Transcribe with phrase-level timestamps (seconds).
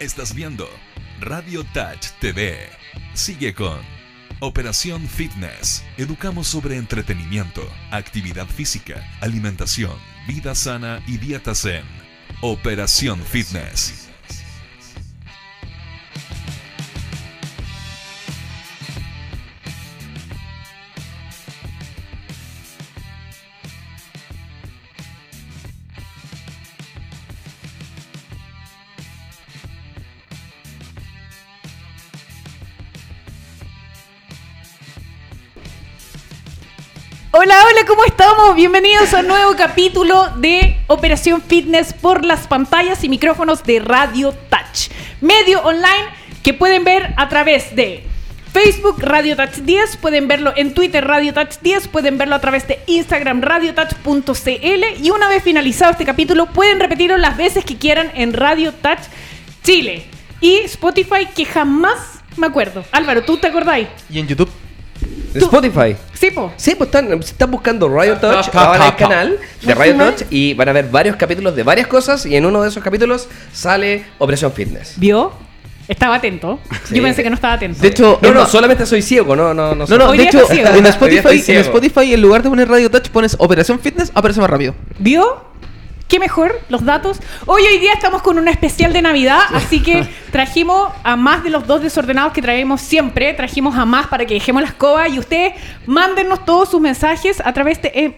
[0.00, 0.66] Estás viendo
[1.20, 2.56] Radio Touch TV.
[3.12, 3.78] Sigue con
[4.40, 5.84] Operación Fitness.
[5.98, 9.92] Educamos sobre entretenimiento, actividad física, alimentación,
[10.26, 11.84] vida sana y dieta zen.
[12.40, 14.09] Operación Fitness.
[37.90, 38.54] ¿Cómo estamos?
[38.54, 44.32] Bienvenidos a un nuevo capítulo de Operación Fitness por las pantallas y micrófonos de Radio
[44.48, 46.06] Touch, medio online
[46.44, 48.04] que pueden ver a través de
[48.52, 52.68] Facebook Radio Touch 10, pueden verlo en Twitter Radio Touch 10, pueden verlo a través
[52.68, 58.12] de Instagram radiotouch.cl y una vez finalizado este capítulo pueden repetirlo las veces que quieran
[58.14, 59.00] en Radio Touch
[59.64, 60.06] Chile
[60.40, 62.84] y Spotify que jamás me acuerdo.
[62.92, 63.88] Álvaro, ¿tú te acordáis?
[64.08, 64.48] ¿Y en YouTube?
[65.32, 65.96] Tú- Spotify.
[66.12, 66.52] Sí, po.
[66.56, 68.96] Sí, pues están, están buscando Radio Touch, pa, ahora pa, el pa.
[68.96, 72.44] canal de Radio Touch y van a ver varios capítulos de varias cosas y en
[72.46, 74.94] uno de esos capítulos sale Operación Fitness.
[74.96, 75.32] ¿Vio?
[75.88, 76.60] Estaba atento.
[76.84, 76.94] Sí.
[76.96, 77.80] Yo pensé que no estaba atento.
[77.80, 79.86] De hecho, No, no, solamente soy ciego, no, no, no.
[79.86, 81.58] No, no, de hecho, en Spotify, en.
[81.58, 84.74] Spotify, en lugar de poner Radio Touch, pones Operación Fitness, aparece más rápido.
[85.00, 85.44] ¿Vio?
[86.10, 86.60] ¿Qué mejor?
[86.68, 87.18] Los datos.
[87.46, 91.50] Hoy, hoy día estamos con un especial de Navidad, así que trajimos a más de
[91.50, 93.32] los dos desordenados que traemos siempre.
[93.32, 95.52] Trajimos a más para que dejemos la escoba y ustedes
[95.86, 97.92] mándenos todos sus mensajes a través de...
[97.94, 98.16] eh,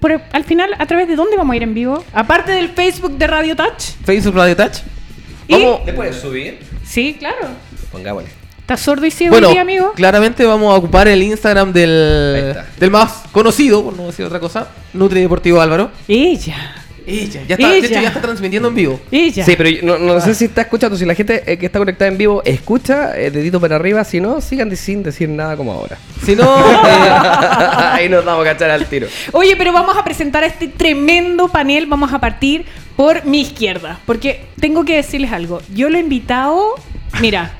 [0.00, 2.04] por- al final, ¿a través de dónde vamos a ir en vivo?
[2.12, 3.82] Aparte del Facebook de Radio Touch.
[4.04, 4.78] Facebook Radio Touch.
[5.46, 6.58] Y, Vamos- ¿Le puedes subir?
[6.84, 7.46] Sí, claro.
[7.92, 8.30] Pongámosle.
[8.62, 9.92] ¿Estás sordo y ciego Bueno, hoy día, amigo?
[9.94, 12.66] claramente vamos a ocupar el Instagram Ahí del, está.
[12.78, 15.90] del más conocido, por no decir otra cosa, Nutri Deportivo Álvaro.
[16.08, 16.81] Ella.
[17.06, 19.00] Ella, ya está, de hecho ya está transmitiendo en vivo.
[19.10, 19.44] Ella.
[19.44, 21.78] Sí, pero yo no, no sé si está escuchando, si la gente eh, que está
[21.78, 25.56] conectada en vivo escucha, eh, dedito para arriba, si no, sigan de- sin decir nada
[25.56, 25.98] como ahora.
[26.24, 27.10] Si no, eh,
[27.92, 29.06] Ahí nos vamos a cachar al tiro.
[29.32, 31.86] Oye, pero vamos a presentar este tremendo panel.
[31.86, 32.64] Vamos a partir
[32.96, 33.98] por mi izquierda.
[34.06, 35.60] Porque tengo que decirles algo.
[35.74, 36.74] Yo lo he invitado,
[37.20, 37.52] mira,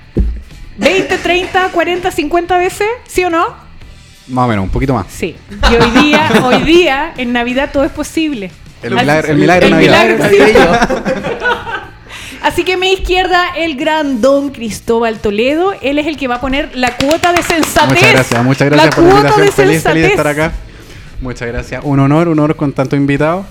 [0.78, 3.46] 20, 30, 40, 50 veces, ¿sí o no?
[4.28, 5.06] Más o menos, un poquito más.
[5.10, 5.34] Sí.
[5.70, 8.50] Y hoy día, hoy día, en Navidad todo es posible.
[8.82, 10.24] El milagro- el milagro el milagro.
[12.42, 15.74] Así que mi izquierda, el gran don Cristóbal Toledo.
[15.80, 17.88] Él es el que va a poner la cuota de sensatez.
[17.90, 19.46] Muchas gracias, muchas gracias la por la cuota invitación.
[19.46, 20.52] de Feliz, feliz de estar acá.
[21.20, 21.82] Muchas gracias.
[21.84, 23.46] Un honor, un honor con tanto invitado.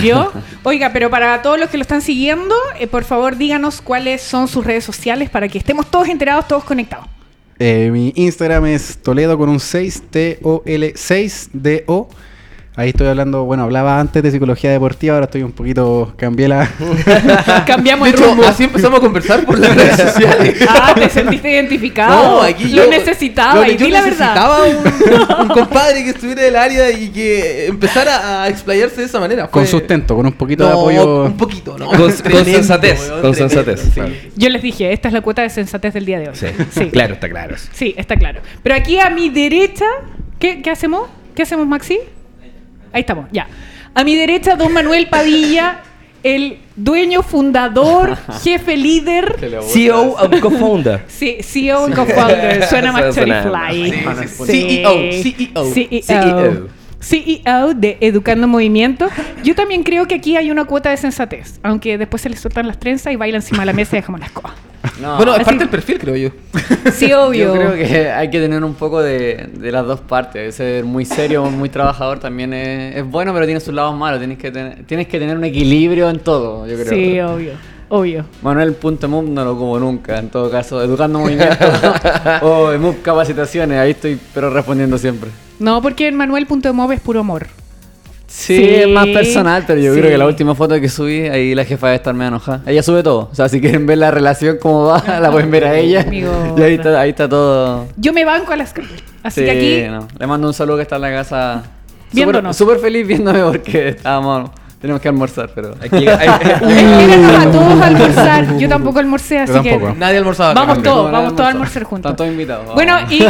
[0.00, 0.32] ¿Vio?
[0.62, 4.48] Oiga, pero para todos los que lo están siguiendo, eh, por favor díganos cuáles son
[4.48, 7.06] sus redes sociales para que estemos todos enterados, todos conectados.
[7.58, 12.08] Eh, mi Instagram es Toledo con un 6, T-O-L-6-D-O.
[12.76, 16.68] Ahí estoy hablando, bueno, hablaba antes de psicología deportiva, ahora estoy un poquito, cambié la...
[17.66, 18.44] Cambiamos de el hecho, rumbo.
[18.44, 20.56] así empezamos a conversar por las redes sociales.
[20.68, 22.38] Ah, te sentiste identificado.
[22.38, 24.34] No, aquí lo yo necesitaba lo- y yo di la verdad.
[24.34, 29.20] necesitaba un, un compadre que estuviera del área y que empezara a explayarse de esa
[29.20, 29.46] manera.
[29.46, 31.24] Con sustento, con un poquito de apoyo.
[31.26, 31.86] Un poquito, ¿no?
[31.86, 32.12] Con- con
[32.44, 33.80] sensatez, con tremendo, sensatez.
[33.94, 34.00] sí.
[34.34, 36.34] Yo les dije, esta es la cuota de sensatez del día de hoy.
[36.72, 37.54] Sí, claro, está claro.
[37.72, 38.40] Sí, está claro.
[38.64, 39.84] Pero aquí a mi derecha,
[40.40, 41.08] ¿qué, qué hacemos?
[41.36, 42.00] ¿Qué hacemos, Maxi?
[42.94, 43.48] Ahí estamos, ya.
[43.92, 45.80] A mi derecha, don Manuel Padilla,
[46.22, 51.02] el dueño, fundador, jefe líder, CEO and co-founder.
[51.08, 52.64] sí, CEO y co-founder.
[52.68, 53.14] Suena más.
[53.16, 53.24] Sí,
[54.46, 54.82] sí.
[54.86, 56.02] CEO, CEO.
[56.02, 56.68] CEO.
[57.04, 59.08] CEO de Educando Movimiento.
[59.42, 62.66] Yo también creo que aquí hay una cuota de sensatez, aunque después se les sueltan
[62.66, 64.54] las trenzas y bailan encima de la mesa y dejamos la escoba.
[65.00, 66.28] No, Bueno, es así- parte del perfil, creo yo.
[66.92, 67.46] Sí, obvio.
[67.46, 70.54] yo creo que hay que tener un poco de, de las dos partes.
[70.54, 74.20] Ser muy serio, muy trabajador también es, es bueno, pero tiene sus lados malos.
[74.20, 76.88] Tienes que, tener, tienes que tener un equilibrio en todo, yo creo.
[76.90, 77.52] Sí, obvio.
[77.88, 78.24] Obvio.
[78.42, 80.82] Manuel.move no lo como nunca, en todo caso.
[80.82, 81.56] Educando movimiento
[82.42, 85.30] o MUP capacitaciones, ahí estoy, pero respondiendo siempre.
[85.58, 87.46] No, porque en manuel.move es puro amor.
[88.26, 90.00] Sí, Sí, es más personal, pero yo sí.
[90.00, 92.62] creo que la última foto que subí, ahí la jefa debe estar medio enojada.
[92.66, 93.28] Ella sube todo.
[93.30, 96.00] O sea, si quieren ver la relación, cómo va, la pueden ver a ella.
[96.00, 96.32] Amigo.
[96.58, 97.86] Y ahí está, ahí está todo.
[97.96, 98.74] Yo me banco a las
[99.22, 100.08] Así Sí, que aquí, no.
[100.18, 101.62] Le mando un saludo que está en la casa.
[102.12, 102.56] Viéndonos.
[102.56, 104.50] Súper feliz viéndome porque estábamos.
[104.84, 105.74] Tenemos que almorzar, pero.
[105.80, 108.58] Hay- a todos a almorzar.
[108.58, 109.94] Yo tampoco almorcé, así tampoco.
[109.94, 110.52] que Nadie almorzaba.
[110.52, 111.84] vamos todos, vamos todos a almorzar.
[111.84, 112.10] juntos.
[112.10, 112.66] Están todos invitados.
[112.66, 112.74] vamos.
[112.74, 113.24] Bueno, y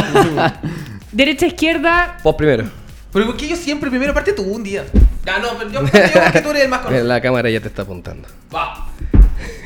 [1.13, 2.65] derecha, izquierda, Vos primero.
[3.13, 4.83] Pero ¿por qué yo siempre primero parte tú un día?
[5.25, 7.07] Ya, no, pero yo, yo porque tú eres el más conocido.
[7.07, 8.27] La cámara ya te está apuntando.
[8.53, 8.87] Va.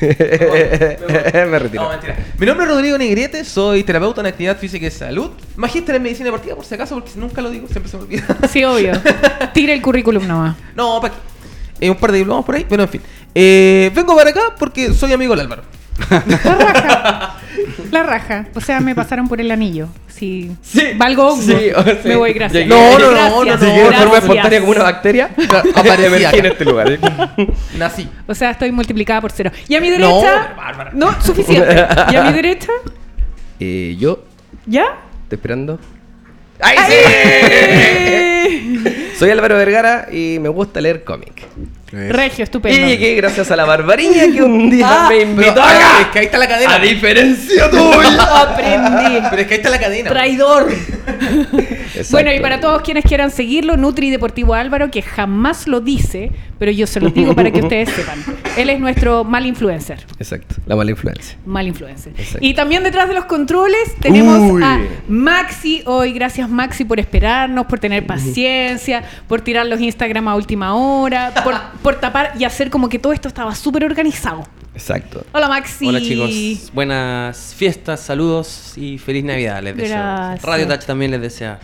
[0.00, 1.82] Me retiro.
[1.82, 2.16] No, mentira.
[2.38, 6.26] Mi nombre es Rodrigo Negrete, soy terapeuta en actividad física y salud, magíster en medicina
[6.26, 8.24] deportiva, por si acaso, porque nunca lo digo, siempre se me olvida.
[8.48, 8.92] sí, obvio.
[9.52, 10.54] Tira el currículum nomás.
[10.76, 11.20] No, para qué.
[11.80, 13.00] Eh, un par de diplomas por ahí, pero en fin.
[13.34, 15.62] Eh, vengo para acá porque soy amigo del Álvaro.
[16.10, 17.36] La raja.
[17.90, 18.46] La raja.
[18.54, 19.88] O sea, me pasaron por el anillo.
[20.08, 20.88] Si Sí.
[20.96, 22.64] valgo hongo, Sí, o sea, me voy, gracias.
[22.64, 25.30] llegué- No, no, no, Gracias, no, no, Así que de forma espontánea como una bacteria,
[25.74, 26.36] Aparecía emergí acá.
[26.36, 26.98] en este lugar.
[27.78, 28.08] Nací.
[28.26, 29.50] O sea, estoy multiplicada por cero.
[29.68, 30.54] Y a mi derecha.
[30.92, 31.74] No, suficiente.
[32.12, 32.70] Y a mi derecha.
[33.62, 34.24] Eh, yo,
[34.64, 34.84] ¿Ya?
[35.24, 35.78] estoy esperando.
[36.60, 38.89] ¡Ay, ¡Eh!
[39.20, 41.46] Soy Álvaro Vergara y me gusta leer cómic.
[41.92, 42.86] Regio, Y estupendo.
[42.86, 46.00] llegué gracias a la Barbariña que un día Ah, me invitó acá.
[46.02, 46.74] es que ahí está la cadena.
[46.76, 48.22] A diferencia tuya.
[48.42, 49.18] Aprendí.
[49.30, 50.10] Pero es que ahí está la cadena.
[50.10, 50.68] Traidor.
[52.10, 56.70] Bueno, y para todos quienes quieran seguirlo, Nutri Deportivo Álvaro, que jamás lo dice, pero
[56.70, 58.24] yo se lo digo para que ustedes sepan.
[58.56, 60.06] Él es nuestro mal influencer.
[60.18, 61.36] Exacto, la mala influencia.
[61.44, 62.12] Mal influencer.
[62.16, 62.38] Exacto.
[62.40, 64.62] Y también detrás de los controles tenemos Uy.
[64.62, 66.12] a Maxi hoy.
[66.12, 71.54] Gracias Maxi por esperarnos, por tener paciencia, por tirar los Instagram a última hora, por,
[71.82, 74.44] por tapar y hacer como que todo esto estaba súper organizado.
[74.74, 75.24] Exacto.
[75.32, 75.86] Hola Maxi.
[75.88, 79.96] Hola chicos, buenas fiestas, saludos y feliz Navidad les deseo.
[79.96, 80.42] Gracias.
[80.42, 81.58] Radio Touch también les desea.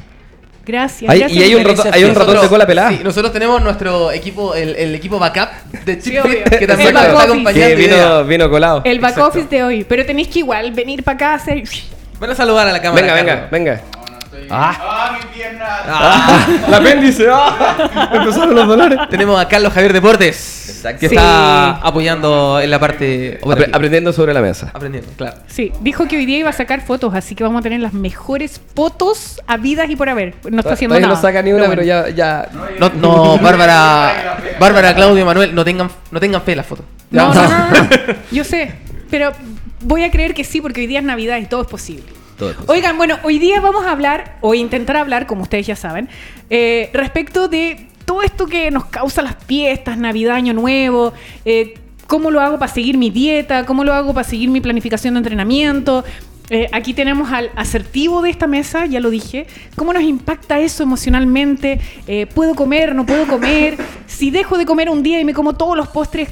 [0.65, 1.09] Gracias.
[1.09, 1.39] Hay- gracias.
[1.41, 2.91] y hay un, rato- hay un ratón de cola pelada.
[2.91, 5.49] Sí, nosotros tenemos nuestro equipo, el, el equipo backup
[5.85, 6.23] de Chip
[6.59, 7.77] que también nos está acompañando.
[7.77, 8.83] vino, vino colado.
[8.85, 9.29] El back Exacto.
[9.39, 9.85] office de hoy.
[9.85, 11.63] Pero tenéis que igual venir para acá a hacer.
[12.21, 13.01] Ven a saludar a la cámara.
[13.15, 13.51] Venga, venga, Carlos.
[14.37, 14.49] Venga.
[14.51, 15.19] Ah.
[15.89, 17.27] Ah, el apéndice.
[17.31, 18.09] Ah.
[18.13, 18.99] Empezaron los dolores.
[19.11, 21.01] Tenemos a Carlos Javier Deportes, Exacto.
[21.01, 21.15] que Sí.
[21.15, 24.71] está apoyando en la parte Apre- aprendiendo sobre la mesa.
[24.73, 25.37] Aprendiendo, claro.
[25.47, 27.93] Sí, dijo que hoy día iba a sacar fotos, así que vamos a tener las
[27.93, 30.35] mejores fotos habidas y por haber.
[30.51, 31.17] No está haciendo Todavía nada.
[31.21, 32.49] no saca ni una, Pero ya, ya.
[32.79, 36.85] No, no, Bárbara, Bárbara, Claudio, Manuel, no tengan, no tengan fe en la foto.
[37.11, 37.69] No, no, no, no,
[38.09, 38.15] no.
[38.33, 38.75] Yo sé,
[39.11, 39.33] pero
[39.81, 42.05] voy a creer que sí, porque hoy día es Navidad y todo es posible.
[42.39, 42.55] Todo.
[42.67, 46.09] Oigan, bueno, hoy día vamos a hablar, o intentar hablar, como ustedes ya saben,
[46.51, 51.13] eh, respecto de todo esto que nos causa las fiestas, Navidad, Año Nuevo,
[51.45, 51.75] eh,
[52.07, 55.19] cómo lo hago para seguir mi dieta, cómo lo hago para seguir mi planificación de
[55.19, 56.05] entrenamiento.
[56.49, 59.49] Eh, aquí tenemos al asertivo de esta mesa, ya lo dije.
[59.75, 61.81] ¿Cómo nos impacta eso emocionalmente?
[62.07, 62.95] Eh, ¿Puedo comer?
[62.95, 63.77] ¿No puedo comer?
[64.07, 66.29] Si dejo de comer un día y me como todos los postres,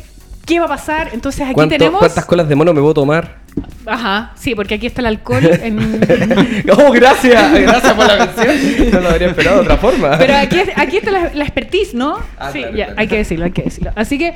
[0.47, 1.11] ¿qué va a pasar?
[1.13, 1.99] Entonces aquí ¿Cuánto- tenemos...
[1.99, 3.44] ¿Cuántas colas de mono me puedo tomar?
[3.87, 5.79] Ajá, sí, porque aquí está el alcohol en...
[6.71, 7.53] Oh, gracias.
[7.53, 8.91] Gracias por la mención.
[8.93, 10.17] No lo habría esperado de otra forma.
[10.19, 12.19] Pero aquí, aquí está la, la expertise, ¿no?
[12.39, 13.01] Ah, sí, claro, ya, claro.
[13.01, 13.93] hay que decirlo, hay que decirlo.
[13.95, 14.35] Así que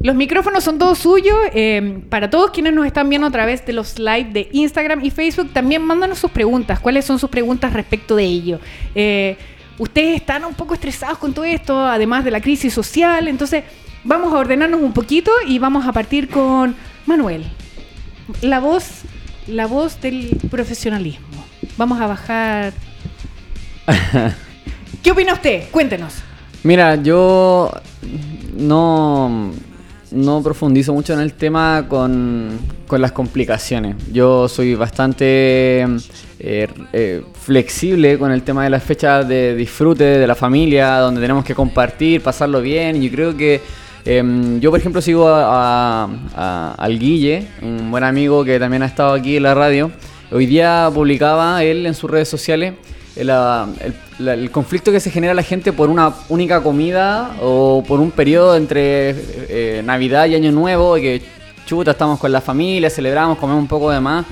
[0.00, 1.36] los micrófonos son todos suyos.
[1.52, 5.10] eh, para todos quienes nos están viendo a través de los live de Instagram y
[5.10, 6.80] Facebook, también mándanos sus preguntas.
[6.80, 8.60] ¿Cuáles son sus preguntas respecto de ello?
[8.94, 9.36] Eh,
[9.78, 13.28] Ustedes están un poco estresados con todo esto, además de la crisis social.
[13.28, 13.62] Entonces,
[14.04, 16.74] vamos a ordenarnos un poquito y vamos a partir con
[17.04, 17.44] Manuel.
[18.42, 19.02] La voz,
[19.46, 21.26] la voz del profesionalismo.
[21.76, 22.72] Vamos a bajar.
[25.02, 25.70] ¿Qué opina usted?
[25.70, 26.14] Cuéntenos.
[26.64, 27.70] Mira, yo
[28.56, 29.52] no,
[30.10, 33.96] no profundizo mucho en el tema con, con las complicaciones.
[34.12, 35.86] Yo soy bastante
[36.38, 41.20] eh, eh, flexible con el tema de las fechas de disfrute de la familia, donde
[41.20, 43.00] tenemos que compartir, pasarlo bien.
[43.00, 43.60] Yo creo que
[44.06, 48.86] em, yo, por ejemplo, sigo a- a- al Guille, un buen amigo que también ha
[48.86, 49.90] estado aquí en la radio.
[50.32, 52.74] Hoy día publicaba él en sus redes sociales
[53.16, 53.66] el, ah,
[54.18, 58.10] el- el conflicto que se genera la gente por una única comida o por un
[58.10, 59.10] periodo entre
[59.48, 61.22] eh, Navidad y Año Nuevo, que
[61.66, 64.24] chuta, estamos con la familia, celebramos, comemos un poco de más,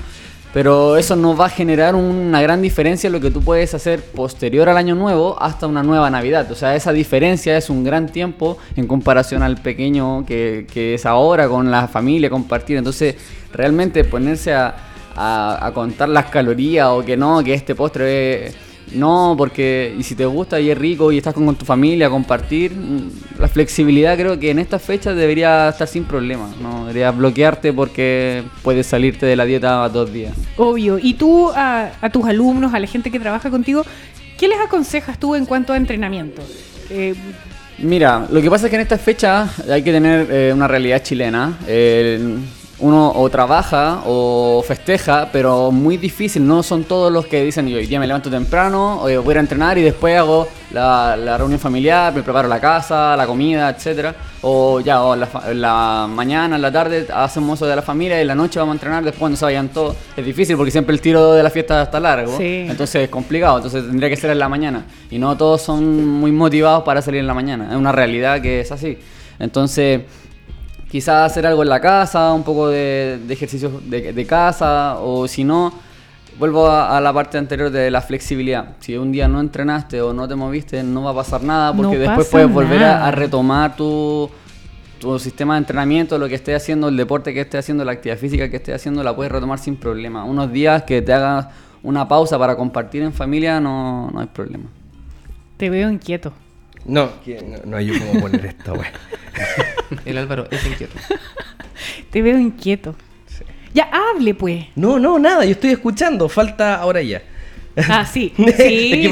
[0.55, 3.99] pero eso no va a generar una gran diferencia en lo que tú puedes hacer
[4.01, 6.49] posterior al Año Nuevo hasta una nueva Navidad.
[6.49, 11.49] O sea, esa diferencia es un gran tiempo en comparación al pequeño que, es ahora
[11.49, 12.77] con la familia, compartir.
[12.77, 13.15] Entonces,
[13.51, 14.73] realmente ponerse a,
[15.17, 18.55] a- a contar las calorías o que no, que este postre es...
[18.93, 22.09] No, porque y si te gusta y es rico y estás con, con tu familia,
[22.09, 26.53] compartir, mm, la flexibilidad creo que en estas fechas debería estar sin problema.
[26.61, 30.33] No deberías bloquearte porque puedes salirte de la dieta a dos días.
[30.57, 30.99] Obvio.
[30.99, 33.83] ¿Y tú a, a tus alumnos, a la gente que trabaja contigo,
[34.37, 36.41] qué les aconsejas tú en cuanto a entrenamiento?
[36.89, 37.15] Eh,
[37.77, 41.03] Mira, lo que pasa es que en estas fechas hay que tener eh, una realidad
[41.03, 41.57] chilena.
[42.79, 46.45] Uno o trabaja o festeja, pero muy difícil.
[46.45, 49.31] No son todos los que dicen, yo hoy día me levanto temprano, hoy voy a
[49.31, 53.25] ir a entrenar y después hago la, la reunión familiar, me preparo la casa, la
[53.25, 54.13] comida, etcétera.
[54.41, 58.17] O ya, o en la, la mañana, en la tarde hacemos eso de la familia
[58.17, 59.95] y en la noche vamos a entrenar después cuando se vayan todos.
[60.15, 62.37] Es difícil porque siempre el tiro de la fiesta está largo.
[62.37, 62.65] Sí.
[62.69, 64.85] Entonces es complicado, entonces tendría que ser en la mañana.
[65.09, 67.69] Y no todos son muy motivados para salir en la mañana.
[67.69, 68.97] Es una realidad que es así.
[69.39, 70.01] Entonces,
[70.89, 75.27] quizás hacer algo en la casa, un poco de, de ejercicios de, de casa, o
[75.27, 75.73] si no,
[76.37, 78.75] vuelvo a, a la parte anterior de la flexibilidad.
[78.79, 81.97] Si un día no entrenaste o no te moviste, no va a pasar nada, porque
[81.97, 84.29] No después puedes volver a, retomar tu,
[84.99, 88.17] tu sistema de entrenamiento, lo que estés haciendo, el deporte que estés haciendo, la actividad
[88.17, 90.23] física que estés haciendo, la puedes retomar sin problema.
[90.23, 91.47] Unos días que te hagas
[91.83, 94.65] una pausa para compartir en familia, no, no hay problema.
[95.57, 96.33] Te veo inquieto.
[96.85, 98.91] No, no, no hay yo cómo poner esta wea.
[100.05, 100.95] El Álvaro es inquieto.
[102.11, 102.95] Te veo inquieto.
[103.73, 104.67] Ya hable, pues.
[104.75, 107.21] No, no, nada, yo estoy escuchando, falta ahora ya.
[107.89, 108.33] Ah, sí.
[108.37, 109.09] Sí, sí,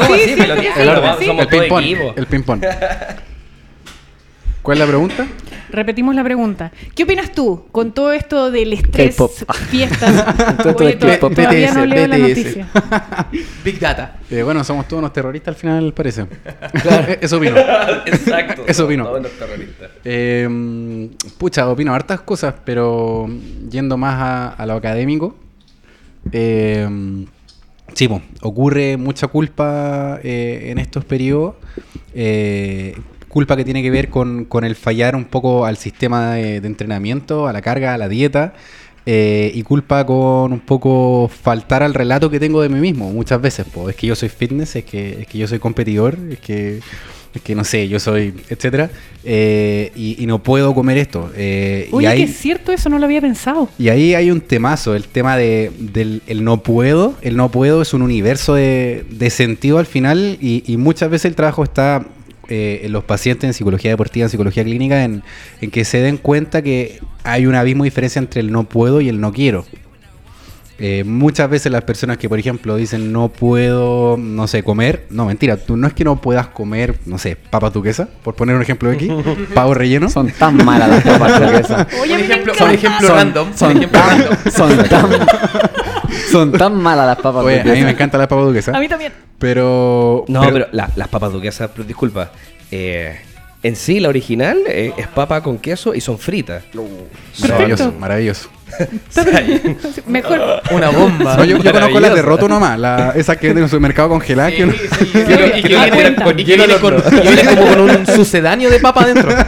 [1.20, 1.32] sí.
[2.16, 2.64] El ping-pong.
[4.62, 5.28] ¿Cuál es la pregunta?
[5.74, 6.72] Repetimos la pregunta.
[6.96, 9.18] ¿Qué opinas tú con todo esto del estrés,
[9.70, 10.58] fiestas?
[10.58, 11.34] Todo esto Oye, del to- K-pop.
[11.34, 12.28] todavía no BTS, leo la BTS.
[12.30, 12.68] noticia.
[13.66, 14.20] Big Data.
[14.30, 16.28] Eh, bueno, somos todos unos terroristas al final, parece.
[17.22, 17.56] Eso opino.
[18.06, 18.64] Exacto.
[18.68, 19.04] Eso opino.
[19.06, 19.90] Todos los terroristas.
[20.06, 23.28] Eh, pucha, opino hartas cosas, pero
[23.70, 25.36] yendo más a, a lo académico.
[26.32, 26.88] Eh,
[27.94, 28.10] sí,
[28.42, 31.56] ocurre mucha culpa eh, en estos periodos.
[32.14, 32.96] eh,
[33.34, 36.68] culpa que tiene que ver con, con el fallar un poco al sistema de, de
[36.68, 38.54] entrenamiento, a la carga, a la dieta.
[39.06, 43.42] eh, y culpa con un poco faltar al relato que tengo de mí mismo muchas
[43.42, 43.66] veces.
[43.74, 43.90] po.
[43.90, 46.80] Es que yo soy fitness, es que, es que yo soy competidor, es que,
[47.36, 48.90] es que no sé, yo soy, etcétera.
[49.26, 51.30] eh, y, y no puedo comer esto.
[51.36, 53.68] eh, y Oye, ahí- que es cierto eso, no lo había pensado.
[53.78, 57.16] y ahí hay un temazo, el tema de, del el no puedo.
[57.22, 61.26] El no puedo es un universo de, de sentido al final y, y muchas veces
[61.26, 62.06] el trabajo está
[62.50, 65.24] eh, en los pacientes en psicología deportiva, en psicología clínica, en,
[65.62, 69.02] en que se den cuenta que hay un abismo de diferencia entre el no puedo
[69.02, 69.66] y el no quiero.
[70.80, 75.26] Eh, muchas veces las personas que, por ejemplo, dicen no puedo, no sé, comer, no,
[75.28, 78.64] mentira, tú no es que no puedas comer, no sé, papa duquesa, por poner un
[78.64, 79.08] ejemplo de aquí,
[79.54, 80.10] pavo relleno.
[80.10, 81.88] Son tan malas las papas.
[82.02, 83.48] Oye, ejemplo, ejemplo Son- random.
[83.50, 84.36] un Son ejemplo random.
[84.44, 85.08] tan, son tan,
[86.32, 88.76] son tan malas las papas Oye, a mí me encanta la papa duquesa.
[88.76, 89.14] A mí también.
[89.44, 90.24] Pero.
[90.30, 92.32] No, pero, la- las papas duquesas, pero disculpa.
[92.72, 93.20] eh,
[93.62, 96.64] en sí, la original eh, es papa con queso y son fritas.
[97.42, 98.50] Maravilloso, maravilloso.
[100.08, 100.42] Mejor.
[100.72, 101.38] Una bomba.
[101.38, 104.10] No, yo, yo conozco las de roto nomás, la, esas que venden en el supermercado
[104.10, 104.54] congeladas.
[104.54, 108.80] que uno- Y que y que viene con- y viene como con un sucedáneo de
[108.80, 109.30] papa adentro.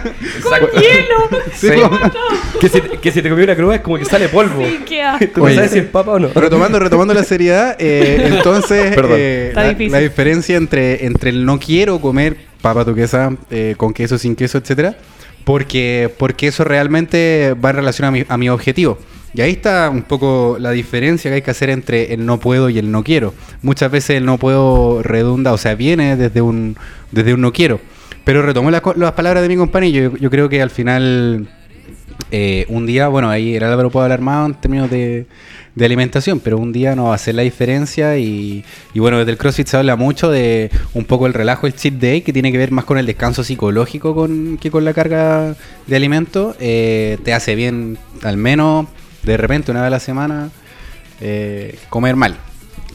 [0.45, 1.41] Con hielo.
[1.55, 4.61] Sí, Sí, Que si, que si te comí una cruda es como que sale polvo.
[4.63, 5.25] Sí, qué asco.
[5.33, 5.55] ¿Tú no Oye.
[5.55, 6.29] sabes si es papa o no?
[6.35, 11.99] retomando, retomando la seriedad, eh, entonces eh, la, la diferencia entre, entre el no quiero
[11.99, 14.95] comer papa duquesa eh, con queso, sin queso, etcétera,
[15.45, 18.99] porque, porque eso realmente va en relación a mi, a mi objetivo.
[19.35, 22.69] Y ahí está un poco la diferencia que hay que hacer entre el no puedo
[22.69, 23.33] y el no quiero.
[23.61, 26.77] Muchas veces el no puedo redunda, o sea, viene desde un,
[27.11, 27.81] desde un no quiero.
[28.23, 30.11] Pero retomo las, palabras de mi compañero.
[30.11, 31.49] Yo, yo creo que al final
[32.31, 35.27] eh, un día, bueno, ahí el Álvaro puede hablar más en términos de,
[35.79, 38.63] alimentación, pero un día no va a hacer la diferencia y,
[38.93, 41.95] y bueno, desde el CrossFit se habla mucho de un poco el relajo, el cheat
[41.95, 45.55] day, que tiene que ver más con el descanso psicológico con, que con la carga
[45.85, 46.55] de alimentos.
[46.59, 48.87] Eh, te hace bien, al menos
[49.25, 50.49] de repente, una vez a la semana,
[51.21, 52.37] eh, comer mal.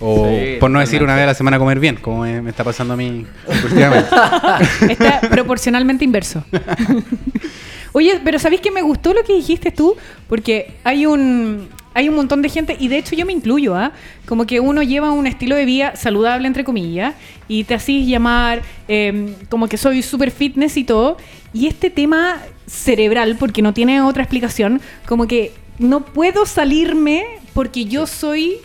[0.00, 2.50] O Sí, por no decir una vez a la semana comer bien, como me, me
[2.50, 3.26] está pasando a mí
[3.64, 4.08] últimamente.
[4.88, 6.42] Está proporcionalmente inverso.
[7.92, 9.96] Oye, pero ¿sabéis que me gustó lo que dijiste tú?
[10.28, 13.92] Porque hay un, hay un montón de gente, y de hecho yo me incluyo, ¿ah?
[14.26, 17.14] Como que uno lleva un estilo de vida saludable, entre comillas,
[17.48, 21.16] y te hacís llamar eh, como que soy super fitness y todo.
[21.52, 27.86] Y este tema cerebral, porque no tiene otra explicación, como que no puedo salirme porque
[27.86, 28.58] yo soy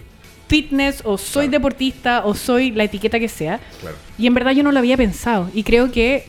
[0.47, 3.59] fitness o soy deportista o soy la etiqueta que sea.
[4.19, 5.49] Y en verdad yo no lo había pensado.
[5.53, 6.27] Y creo que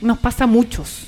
[0.00, 1.02] nos pasa a muchos.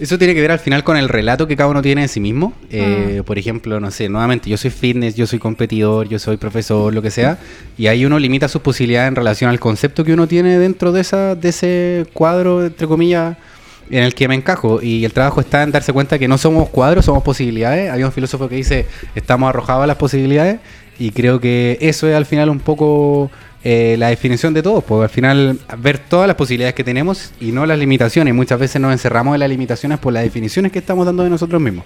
[0.00, 2.20] Eso tiene que ver al final con el relato que cada uno tiene de sí
[2.20, 2.54] mismo.
[2.70, 6.94] Eh, Por ejemplo, no sé, nuevamente, yo soy fitness, yo soy competidor, yo soy profesor,
[6.94, 7.38] lo que sea.
[7.76, 11.02] Y ahí uno limita sus posibilidades en relación al concepto que uno tiene dentro de,
[11.02, 13.36] esa, de ese cuadro, entre comillas,
[13.90, 14.80] en el que me encajo.
[14.82, 17.90] Y el trabajo está en darse cuenta que no somos cuadros, somos posibilidades.
[17.90, 20.60] Hay un filósofo que dice, estamos arrojados a las posibilidades.
[20.98, 23.30] Y creo que eso es al final un poco
[23.64, 24.80] eh, la definición de todo.
[24.80, 28.34] Porque al final ver todas las posibilidades que tenemos y no las limitaciones.
[28.34, 31.60] Muchas veces nos encerramos en las limitaciones por las definines que estamos dando de nosotros
[31.60, 31.84] mismos.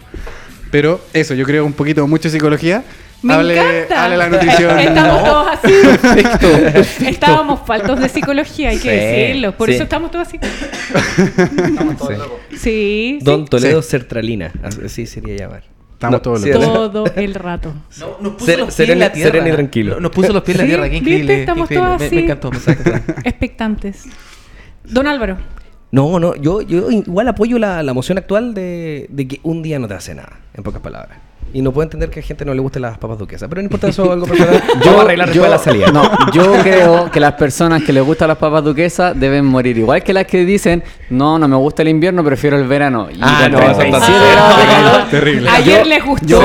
[0.70, 2.84] Pero eso, yo creo un poquito mucho psicología.
[3.23, 4.04] Me hable, encanta.
[4.04, 4.78] hable la nutrición.
[4.78, 5.25] Estamos No.
[5.30, 7.06] todos así.
[7.06, 9.56] Estábamos faltos de psicología, hay que Sí, decirlo.
[9.56, 9.75] Por sí.
[9.75, 10.38] eso estamos todos así.
[12.50, 12.56] Sí.
[12.56, 13.18] sí.
[13.23, 13.90] Don Toledo Sí.
[13.90, 14.52] Sertralina,
[14.85, 15.62] así sería llamar.
[15.92, 16.66] Estamos todos sí, locos.
[16.92, 17.73] Todo el rato.
[17.99, 19.30] No, nos puso Ser- los pies en la tierra.
[19.30, 20.00] sereno y tranquilo.
[20.00, 20.85] Nos puso los pies en la tierra.
[20.85, 21.04] Qué ¿viste?
[21.11, 21.35] increíble.
[21.35, 21.87] qué Estamos increíble.
[21.87, 22.14] todos Me, así.
[22.16, 22.50] me encantó.
[22.50, 23.12] me encantó.
[23.28, 24.04] Expectantes.
[24.85, 25.38] Don Álvaro.
[25.92, 29.78] No, no, yo, yo igual apoyo la, la moción actual de, de que un día
[29.78, 31.16] no te hace nada, en pocas palabras.
[31.52, 33.48] Y no puedo entender que a gente no le gusten las papas duquesas.
[33.48, 34.62] Pero no importa eso, algo personal.
[34.84, 35.92] Vamos a arreglar después de la salida.
[35.92, 39.78] No, yo creo que las personas que les gustan las papas duquesas deben morir.
[39.78, 43.08] Igual que las que dicen, no, no me gusta el invierno, prefiero el verano.
[43.12, 44.64] Y Ah, no, 37 eso está- grados de
[45.04, 45.48] Ah, terrible.
[45.50, 46.26] Ayer Yo- les gustó.
[46.26, 46.40] Yo,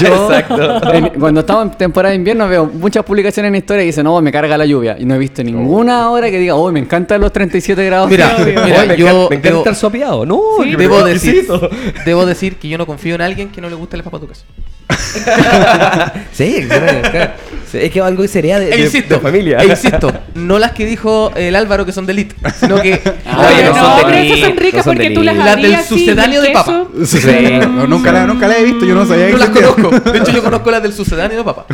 [0.00, 0.92] yo- Exacto.
[0.94, 4.20] en- cuando estamos en temporada de invierno veo muchas publicaciones en historia y dicen, no,
[4.20, 4.96] me carga la lluvia.
[4.98, 8.08] Y no he visto ninguna hora que diga, oh, me encantan los 37 grados.
[8.08, 10.24] Mira, mira, me yo me encanta debo, estar sopeado.
[10.26, 10.70] No, Sí.
[10.70, 11.46] que debo decir,
[12.04, 14.33] debo decir que yo no confío en alguien que no le guste las papas duquesas.
[16.32, 17.30] Sí, claro, claro.
[17.70, 19.58] Sí, es que algo que sería de, E de- insisto, de familia.
[19.60, 23.48] e insisto, no las que dijo el Álvaro que son de elite, sino que Ah,
[23.52, 25.56] Oye, no no, son de pero esas son no ricas son porque tú las Las
[25.56, 26.84] del sucedáneo del de papa.
[27.04, 27.18] Sí.
[27.60, 29.90] No, nunca, la, nunca la he visto, yo no sabía que no las conozco.
[30.10, 31.66] De hecho, yo conozco las del sucedáneo de papa.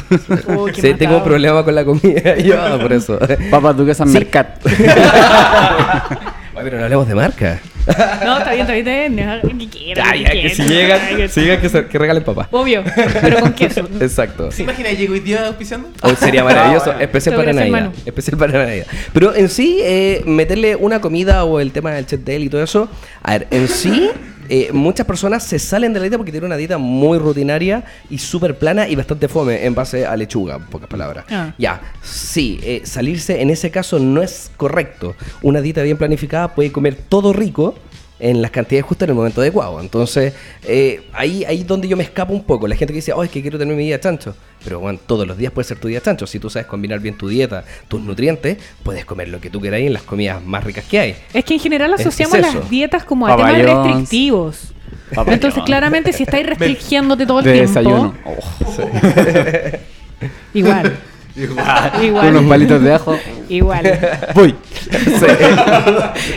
[0.56, 3.18] Oh, Sí, tengo un problema con la comida yo, por eso.
[3.50, 4.14] Papas duquesas Sí.
[4.14, 4.64] Mercat.
[4.66, 7.60] Oye, pero no hablemos de marca.
[7.86, 9.58] No, está bien, está bien, está bien.
[9.58, 10.56] Que quieran, Ya, que ya, que quieran.
[10.56, 12.48] si llegan, Ay, que- si llegan que, se- que regalen papá.
[12.50, 12.82] Obvio,
[13.20, 13.88] pero con queso.
[14.00, 14.50] Exacto.
[14.52, 15.88] ¿Se imagina llego hoy día auspiciando?
[16.02, 17.90] Oh, sería maravilloso, especial para Navidad.
[18.04, 18.86] Especial para Navidad.
[19.12, 22.62] Pero en sí, eh, meterle una comida o el tema del chet day y todo
[22.62, 22.88] eso,
[23.22, 24.10] a ver, en sí,
[24.52, 28.18] eh, muchas personas se salen de la dieta porque tienen una dieta muy rutinaria y
[28.18, 31.24] súper plana y bastante fome en base a lechuga, en pocas palabras.
[31.30, 31.54] Ah.
[31.56, 35.14] Ya, sí, eh, salirse en ese caso no es correcto.
[35.42, 37.76] Una dieta bien planificada puede comer todo rico
[38.20, 39.80] en las cantidades justas en el momento adecuado.
[39.80, 40.34] Entonces,
[40.64, 42.68] eh, ahí ahí es donde yo me escapo un poco.
[42.68, 44.34] La gente que dice, oh, es que quiero tener mi día chancho.
[44.62, 46.26] Pero bueno, todos los días puede ser tu día chancho.
[46.26, 49.86] Si tú sabes combinar bien tu dieta, tus nutrientes, puedes comer lo que tú queráis
[49.86, 51.16] en las comidas más ricas que hay.
[51.32, 53.66] Es que en general asociamos es las dietas como a Papayons.
[53.66, 54.72] temas restrictivos.
[55.10, 55.34] Papayons.
[55.34, 58.14] Entonces, claramente, si estáis restringiéndote todo el De tiempo, desayuno.
[60.54, 60.98] igual.
[61.34, 62.28] Con igual.
[62.30, 63.18] unos palitos de ajo.
[63.48, 63.98] Igual.
[64.34, 64.54] Voy.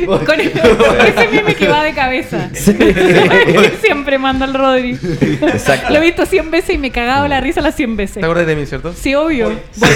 [0.06, 2.50] Con ese meme que va de cabeza.
[2.54, 4.98] Que siempre manda el Rodri.
[5.42, 5.92] Exacto.
[5.92, 8.16] Lo he visto 100 veces y me he cagado la risa las 100 veces.
[8.16, 8.94] ¿Te acuerdas de mí, cierto?
[8.94, 9.50] Sí, obvio.
[9.76, 9.90] Voy.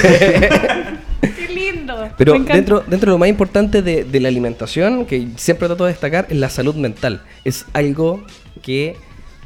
[1.22, 2.10] Qué lindo.
[2.18, 5.92] Pero dentro, dentro de lo más importante de, de la alimentación, que siempre trato de
[5.92, 7.22] destacar, es la salud mental.
[7.44, 8.24] Es algo
[8.62, 8.96] que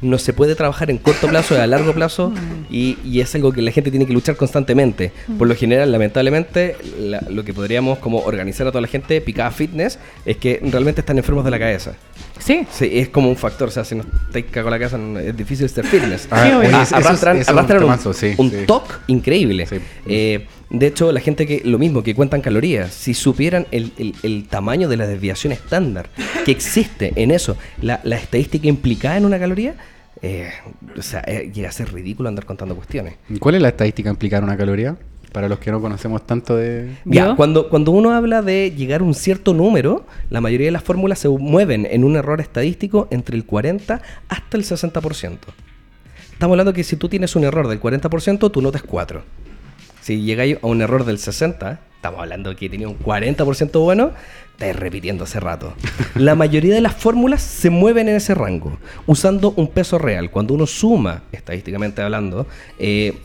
[0.02, 2.32] no se puede trabajar en corto plazo, a largo plazo,
[2.70, 5.12] y, y es algo que la gente tiene que luchar constantemente.
[5.38, 9.50] Por lo general, lamentablemente, la- lo que podríamos como organizar a toda la gente picada
[9.50, 11.94] fitness es que realmente están enfermos de la cabeza.
[12.38, 12.66] Sí.
[12.72, 15.36] Sí, es como un factor, o sea, si no estáis cagados la cabeza, no- es
[15.36, 16.26] difícil ser fitness.
[16.30, 18.56] Ah, Sí, oye, Ah, es- arrastran, es un arrastran un, temazo, sí, un sí.
[18.66, 19.66] toque increíble.
[19.66, 19.76] Sí.
[20.06, 24.14] Eh, de hecho, la gente que lo mismo, que cuentan calorías, si supieran el, el-
[24.22, 26.08] el tamaño de la desviación estándar
[26.44, 29.74] que existe en eso, la, la estadística implicada en una caloría,
[30.22, 30.52] eh,
[30.96, 33.16] o sea, eh, llega a ser ridículo andar contando cuestiones.
[33.40, 34.96] ¿Cuál es la estadística implicar una caloría?
[35.32, 36.94] Para los que no conocemos tanto de...
[37.04, 37.36] Ya, ¿Yo?
[37.36, 41.18] cuando, cuando uno habla de llegar a un cierto número, la mayoría de las fórmulas
[41.18, 45.38] se mueven en un error estadístico entre el 40 hasta el 60%.
[46.32, 49.22] Estamos hablando que si tú tienes un error del 40%, tu nota es 4.
[50.02, 54.10] Si llegáis a un error del 60%, estamos hablando que tenía un 40% bueno,
[54.50, 55.72] estáis repitiendo hace rato.
[56.16, 60.28] La mayoría de las fórmulas se mueven en ese rango, usando un peso real.
[60.28, 63.18] Cuando uno suma, estadísticamente hablando, eh,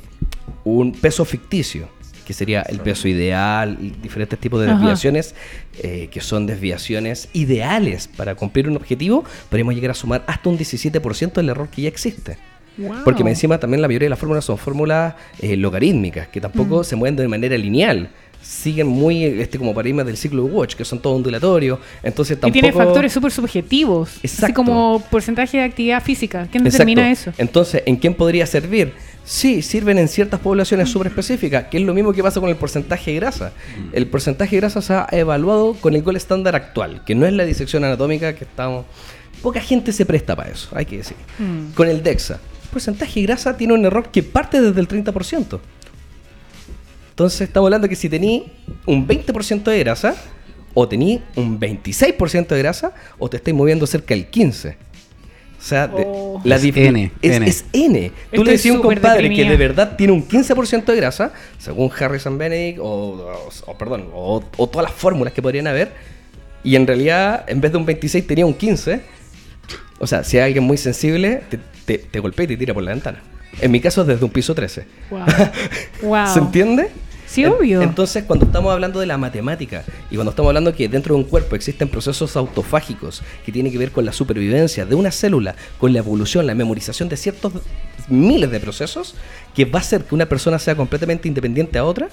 [0.63, 1.89] un peso ficticio,
[2.23, 4.75] que sería el peso ideal y diferentes tipos de Ajá.
[4.77, 5.33] desviaciones,
[5.81, 10.57] eh, que son desviaciones ideales para cumplir un objetivo, podemos llegar a sumar hasta un
[10.59, 12.37] 17% del error que ya existe.
[12.77, 12.97] Wow.
[13.03, 16.95] Porque encima también la mayoría de las fórmulas son fórmulas eh, logarítmicas, que tampoco se
[16.95, 18.11] mueven de manera lineal.
[18.47, 21.79] Siguen muy este como paradigmas del ciclo de Watch, que son todos ondulatorios.
[22.01, 22.53] Entonces Y tampoco...
[22.53, 24.09] tiene factores súper subjetivos.
[24.09, 24.55] Así Exacto.
[24.55, 26.47] como porcentaje de actividad física.
[26.49, 26.85] ¿Quién Exacto.
[26.85, 27.33] determina eso?
[27.37, 28.93] Entonces, ¿en quién podría servir?
[29.25, 32.55] Sí, sirven en ciertas poblaciones súper específicas, que es lo mismo que pasa con el
[32.55, 33.51] porcentaje de grasa.
[33.91, 37.33] El porcentaje de grasa se ha evaluado con el gol estándar actual, que no es
[37.33, 38.85] la disección anatómica que estamos...
[39.41, 41.17] Poca gente se presta para eso, hay que decir.
[41.37, 41.73] Mm.
[41.73, 45.59] Con el DEXA, el porcentaje de grasa tiene un error que parte desde el 30%.
[47.17, 48.43] Entonces estamos hablando que si tení
[48.85, 50.15] un 20% de grasa,
[50.75, 54.75] o tení un 26% de grasa, o te estáis moviendo cerca del 15%.
[55.59, 56.39] O sea, Oh.
[56.43, 57.47] la Es N, es, N.
[57.47, 58.09] es N.
[58.09, 61.33] Tú Estoy le decís a un compadre que de verdad tiene un 15% de grasa,
[61.57, 65.93] según Harrison Benedict, o, o- o, perdón, o, o todas las fórmulas que podrían haber,
[66.63, 69.01] y en realidad en vez de un 26 tenía un 15.
[69.97, 72.83] O sea, si hay alguien muy sensible, te, te, te golpea y te tira por
[72.83, 73.23] la ventana.
[73.59, 74.85] En mi caso, desde un piso 13.
[75.09, 75.21] Wow.
[76.03, 76.27] wow.
[76.31, 76.89] ¿Se entiende?
[77.27, 77.81] Sí, obvio.
[77.81, 81.27] Entonces, cuando estamos hablando de la matemática y cuando estamos hablando que dentro de un
[81.27, 85.91] cuerpo existen procesos autofágicos que tienen que ver con la supervivencia de una célula, con
[85.93, 87.53] la evolución, la memorización de ciertos
[88.07, 89.15] miles de procesos,
[89.53, 92.07] que va a hacer que una persona sea completamente independiente a otra,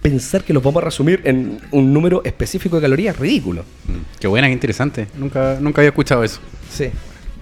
[0.00, 3.62] pensar que los vamos a resumir en un número específico de calorías es ridículo.
[3.62, 5.06] Mm, Qué buena, qué interesante.
[5.16, 6.40] Nunca, nunca había escuchado eso.
[6.72, 6.90] Sí.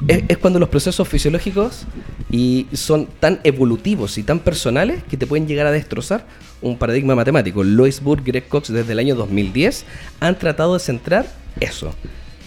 [0.09, 1.87] Es, es cuando los procesos fisiológicos
[2.31, 6.27] Y son tan evolutivos y tan personales que te pueden llegar a destrozar
[6.61, 7.63] un paradigma matemático.
[7.63, 9.85] Lois Burke y Greg Cox desde el año 2010
[10.21, 11.27] han tratado de centrar
[11.61, 11.95] eso,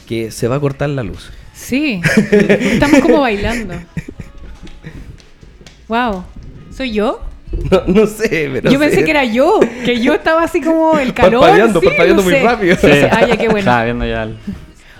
[0.07, 1.31] que se va a cortar la luz.
[1.53, 3.75] Sí, estamos como bailando.
[5.87, 6.23] Wow,
[6.75, 7.21] ¿soy yo?
[7.71, 8.69] No, no sé, pero...
[8.69, 9.03] yo pensé sí.
[9.05, 11.41] que era yo, que yo estaba así como el calor.
[11.41, 12.43] Parpadeando, sí, parpadeando no muy sé.
[12.43, 12.75] rápido.
[12.75, 12.87] Sí.
[13.11, 13.59] Ah, ya, qué bueno.
[13.59, 14.37] Estaba viendo ya el-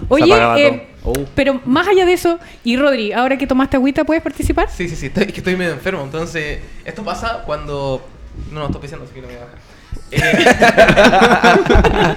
[0.10, 0.88] Oye, eh.
[1.10, 1.26] Oh.
[1.36, 4.70] pero más allá de eso, y Rodri, ahora que tomaste agüita, ¿puedes participar?
[4.70, 6.02] Sí, sí, sí, estoy, que estoy medio enfermo.
[6.04, 8.06] Entonces, esto pasa cuando.
[8.52, 9.58] No, no, estoy pensando, así que no voy a bajar.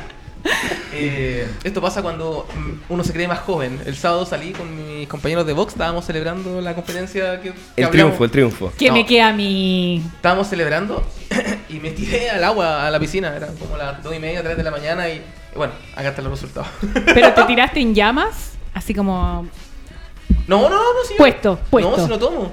[0.92, 3.78] Eh, eh, esto pasa cuando mm, uno se cree más joven.
[3.84, 7.50] El sábado salí con mis compañeros de box, estábamos celebrando la competencia que.
[7.52, 7.90] que El hablamos.
[7.92, 8.72] triunfo, el triunfo.
[8.78, 8.94] Que No.
[8.94, 10.02] me queda a mí.
[10.16, 11.04] Estábamos celebrando
[11.68, 13.36] y me tiré al agua, a la piscina.
[13.36, 15.16] Eran como las 2 y media, 3 de la mañana y.
[15.16, 15.22] y
[15.56, 16.68] bueno, acá están los resultados.
[17.14, 19.46] Pero te tiraste en llamas, así como.
[20.46, 21.14] No, no, no, no, sí.
[21.18, 21.96] Puesto, puesto.
[21.96, 22.52] No, si no tomo.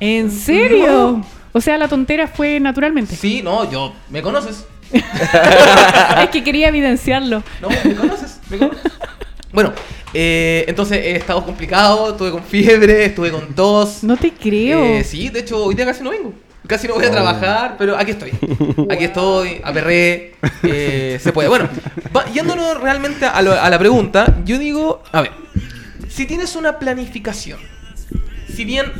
[0.00, 1.22] ¿En serio?
[1.52, 3.16] O sea, la tontera fue naturalmente.
[3.16, 3.92] Sí, no, yo.
[4.10, 4.66] ¿Me conoces?
[4.92, 7.42] es que quería evidenciarlo.
[7.60, 8.92] No, me conoces, me conoces.
[9.52, 9.72] Bueno,
[10.12, 14.02] eh, entonces he estado complicado, estuve con fiebre, estuve con tos.
[14.04, 14.84] No te creo.
[14.84, 16.32] Eh, sí, de hecho, hoy día casi no vengo.
[16.66, 18.32] Casi no voy a trabajar, pero aquí estoy.
[18.90, 21.48] Aquí estoy, aperré, eh, se puede.
[21.48, 21.68] Bueno,
[22.14, 25.30] va- yéndonos realmente a, lo- a la pregunta, yo digo, a ver,
[26.16, 27.58] si tienes una planificación,
[28.54, 28.90] si bien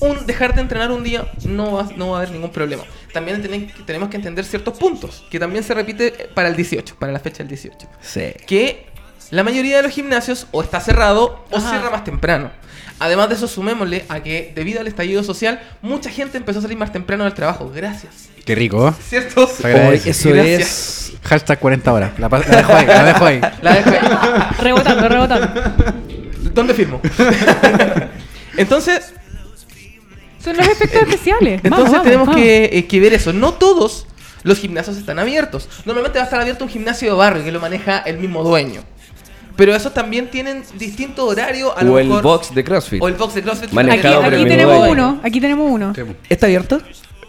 [0.00, 3.70] un dejarte entrenar un día no va, no va a haber ningún problema, también tenen-
[3.84, 7.38] tenemos que entender ciertos puntos, que también se repite para el 18, para la fecha
[7.38, 8.32] del 18 Sí.
[8.46, 8.86] que
[9.30, 11.70] la mayoría de los gimnasios o está cerrado o Ajá.
[11.70, 12.50] cierra más temprano.
[13.00, 16.76] Además de eso, sumémosle a que debido al estallido social, mucha gente empezó a salir
[16.78, 17.70] más temprano del trabajo.
[17.74, 18.28] Gracias.
[18.44, 18.88] Qué rico.
[18.88, 18.92] ¿eh?
[19.08, 19.44] ¿Cierto?
[19.44, 20.60] Eso Gracias.
[20.60, 21.12] es...
[21.24, 22.18] Hashtag 40 horas.
[22.18, 23.40] La, la dejo ahí, la dejo ahí.
[23.62, 24.42] La dejo ahí.
[24.60, 26.13] Rebotando, rebotando.
[26.54, 27.00] ¿Dónde firmo?
[28.56, 29.12] Entonces,
[30.42, 31.62] Son los efectos especiales.
[31.62, 32.40] Vamos, entonces vamos, tenemos vamos.
[32.42, 33.32] que, eh, que ver eso.
[33.32, 34.06] No todos
[34.42, 35.68] los gimnasios están abiertos.
[35.84, 38.82] Normalmente va a estar abierto un gimnasio de barrio que lo maneja el mismo dueño.
[39.56, 41.76] Pero esos también tienen distinto horario.
[41.76, 43.02] A lo O el mejor- box de CrossFit.
[43.02, 43.76] O el box de CrossFit.
[43.78, 44.92] Aquí, aquí tenemos dueño.
[44.92, 45.20] uno.
[45.22, 45.92] Aquí tenemos uno.
[46.28, 46.80] ¿Está abierto?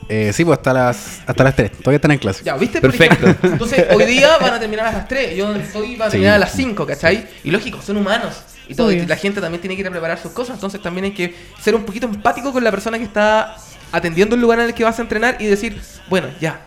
[0.10, 1.72] Eh, sí, pues hasta las, hasta las 3.
[1.72, 2.44] Todavía están en clase.
[2.44, 2.80] Ya, ¿viste?
[2.82, 3.28] Perfecto.
[3.48, 5.36] Entonces, hoy día van a terminar a las 3.
[5.36, 6.12] Yo hoy va a Sí.
[6.14, 7.26] terminar a las 5, ¿cachai?
[7.44, 8.36] Y lógico, son humanos.
[8.68, 10.56] Y todo, y la gente también tiene que ir a preparar sus cosas.
[10.56, 13.56] Entonces, también hay que ser un poquito empático con la persona que está
[13.92, 16.62] atendiendo el lugar en el que vas a entrenar y decir, bueno, ya,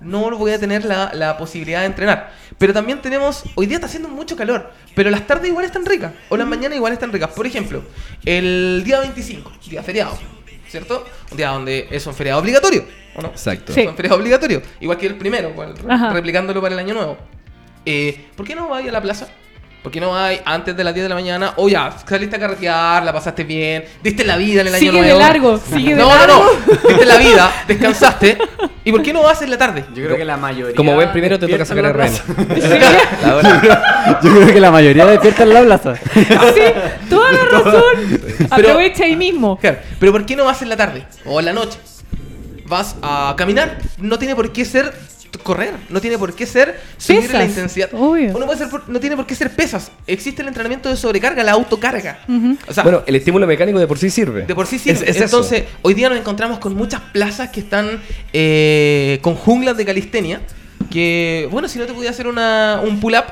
[0.00, 2.32] no voy a tener la, la posibilidad de entrenar.
[2.58, 6.12] Pero también tenemos, hoy día está haciendo mucho calor, pero las tardes igual están ricas,
[6.28, 7.30] o las mañanas igual están ricas.
[7.30, 7.82] Por ejemplo,
[8.24, 10.18] el día 25, día feriado,
[10.68, 11.06] ¿cierto?
[11.30, 12.84] Un día donde es un feriado obligatorio,
[13.16, 13.28] ¿o no?
[13.28, 13.72] Exacto.
[13.72, 13.80] Sí.
[13.80, 15.54] Es un feriado obligatorio, igual que el primero,
[16.12, 17.18] replicándolo para el año nuevo.
[17.86, 19.28] Eh, ¿Por qué no vas a la plaza?
[19.84, 21.52] ¿Por qué no vas antes de las 10 de la mañana?
[21.56, 25.02] O ya, saliste a carretear, la pasaste bien, diste la vida en el año Sigue
[25.02, 26.42] de largo, sigue de no, largo.
[26.42, 28.38] No, no, diste la vida, descansaste.
[28.82, 29.84] ¿Y por qué no vas en la tarde?
[29.94, 30.74] Yo creo que la mayoría.
[30.74, 31.90] Como buen primero te toca sacar el.
[33.28, 35.96] Ahora, Yo creo que la mayoría despierta en la plaza.
[35.96, 36.62] Sí,
[37.10, 38.20] toda la razón.
[38.48, 39.58] Aprovecha ahí mismo.
[39.58, 41.78] Claro, pero ¿por qué no vas en la tarde o en la noche?
[42.68, 43.76] Vas a caminar.
[43.98, 44.94] No tiene por qué ser
[45.42, 47.88] correr, no tiene por qué ser subir Pesas, la intensidad.
[47.92, 48.34] obvio.
[48.34, 49.90] O no, puede ser por- no tiene por qué ser pesas.
[50.06, 52.20] Existe el entrenamiento de sobrecarga, la autocarga.
[52.28, 52.56] Ujú.
[52.68, 54.42] O sea, bueno, el estímulo mecánico de por sí sirve.
[54.46, 54.96] de por sí sirve.
[54.96, 55.24] Es- es eso.
[55.24, 58.00] Entonces, hoy día nos encontramos con muchas plazas que están
[58.32, 60.40] eh, con junglas de calistenia.
[60.90, 63.24] Que, bueno, si no te pudiera hacer una, un pull-up,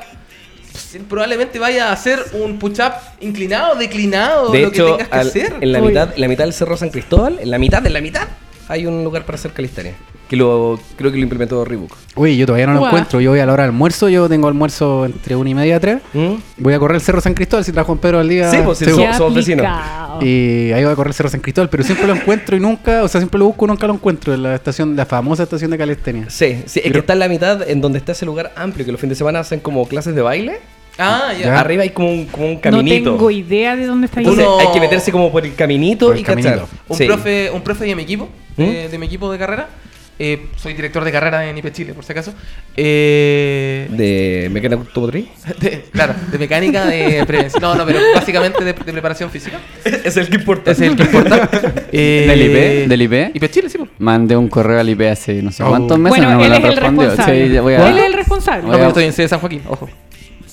[0.71, 5.15] pues, probablemente vaya a hacer un push-up inclinado, declinado, De lo hecho, que tengas que
[5.15, 5.55] al- hacer.
[5.61, 5.87] en, la Uy.
[5.89, 8.27] mitad, en la mitad del Cerro San Cristóbal, en la mitad de la mitad,
[8.67, 9.93] hay un lugar para hacer calistenia.
[10.33, 11.95] Que lo creo que lo implementó Reebok.
[12.15, 13.21] Uy, yo todavía no lo encuentro.
[13.21, 14.09] Yo voy a la hora del almuerzo.
[14.09, 15.97] Yo tengo almuerzo entre 1 y media a 3.
[16.11, 16.33] ¿Mm?
[16.57, 18.49] Voy a correr el Cerro San Cristóbal si trabajo en Pedro al día.
[18.49, 19.67] Sí, pues, sí, somos vecinos.
[20.21, 23.03] Y ahí voy a correr el Cerro San Cristóbal, pero siempre lo encuentro y nunca,
[23.03, 25.69] o sea, siempre lo busco y nunca lo encuentro en la estación, la famosa estación
[25.69, 26.25] de calistenia.
[26.31, 28.91] Sí, sí, es que está en la mitad en donde está ese lugar amplio, que
[28.91, 30.61] los fines de semana hacen como clases de baile.
[30.97, 31.45] Ah, ya.
[31.45, 31.59] Ya.
[31.59, 33.11] Arriba hay como un, como un No caminito.
[33.11, 34.25] tengo idea de dónde está ahí.
[34.25, 36.43] Entonces Uno- hay que meterse como por el caminito Por el y cachar.
[36.43, 36.67] caminito.
[36.87, 37.05] Un, Sí.
[37.05, 38.91] profe, un profe de mi equipo, de, ¿Mm?
[38.91, 39.69] de mi equipo de carrera.
[40.19, 42.33] Eh, soy director de carrera en IP Chile, por si acaso.
[42.75, 45.27] Eh, De mecánica automotriz.
[45.59, 47.61] de- claro, de mecánica, de prevención.
[47.61, 49.59] No, no, pero básicamente de, de preparación física.
[49.83, 50.71] es el que importa.
[50.71, 51.49] Es el que importa.
[51.95, 52.89] Eh, ¿Del IP?
[52.89, 53.35] ¿Del IP?
[53.35, 53.77] IP Chile, sí.
[53.99, 55.69] Mandé un correo al IP hace no sé Oh.
[55.69, 56.17] cuántos meses.
[56.17, 57.47] Bueno, no me él lo es el responsable.
[57.47, 58.63] Sí, ya voy a- Él es el responsable.
[58.65, 59.87] No, pero estoy en C de San Joaquín, ojo.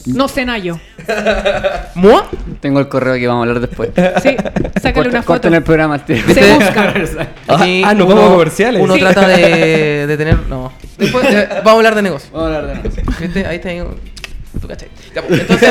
[0.06, 0.80] No sé Nayo.
[1.94, 2.28] ¿Mua?
[2.60, 3.90] Tengo el correo que vamos a hablar después.
[4.22, 4.36] Sí,
[4.80, 5.26] sácale una foto.
[5.34, 6.16] Corten el programa tío.
[6.32, 6.94] Se busca.
[7.48, 8.80] Ah, Aquí ah, nos vamos a comerciales.
[8.82, 9.00] Uno Sí.
[9.00, 10.38] trata de, de tener.
[10.48, 10.72] No.
[10.96, 12.30] Después, eh, vamos a hablar de negocio.
[12.32, 13.02] Vamos a hablar de negocio.
[13.20, 13.46] ¿Viste?
[13.46, 13.68] Ahí está.
[13.70, 13.82] ahí.
[14.60, 14.88] ¿Tú cachai?
[15.14, 15.70] Ya, pues, entonces,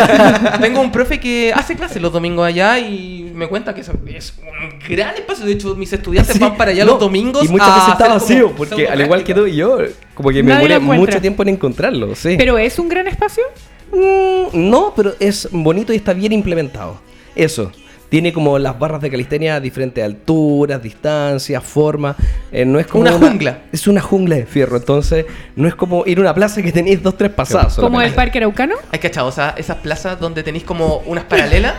[0.61, 4.33] tengo un profe que hace clases los domingos allá y me cuenta que eso es
[4.37, 5.45] un gran espacio.
[5.45, 7.43] De hecho, mis estudiantes Sí, van para allá no, los domingos.
[7.45, 9.79] Y muchas a veces está vacío, porque al igual que tú y yo,
[10.13, 12.35] como que me Nadie demoré mucho tiempo en encontrarlo, sí.
[12.37, 13.43] Pero es un gran espacio.
[13.91, 16.97] Mm, no, pero es bonito y está bien implementado.
[17.36, 17.71] Eso.
[18.10, 22.15] Tiene como las barras de calistenia a diferentes alturas, distancias, formas.
[22.52, 23.60] Eh, no es como Una jungla.
[23.71, 24.78] Es una jungla de fierro.
[24.78, 27.75] Entonces, no es como ir a una plaza que tenéis dos, tres pasadas.
[27.75, 28.12] Como el.
[28.13, 28.75] Parque Araucano.
[28.91, 31.75] Hay cachado, o sea, esas plazas donde tenéis como unas paralelas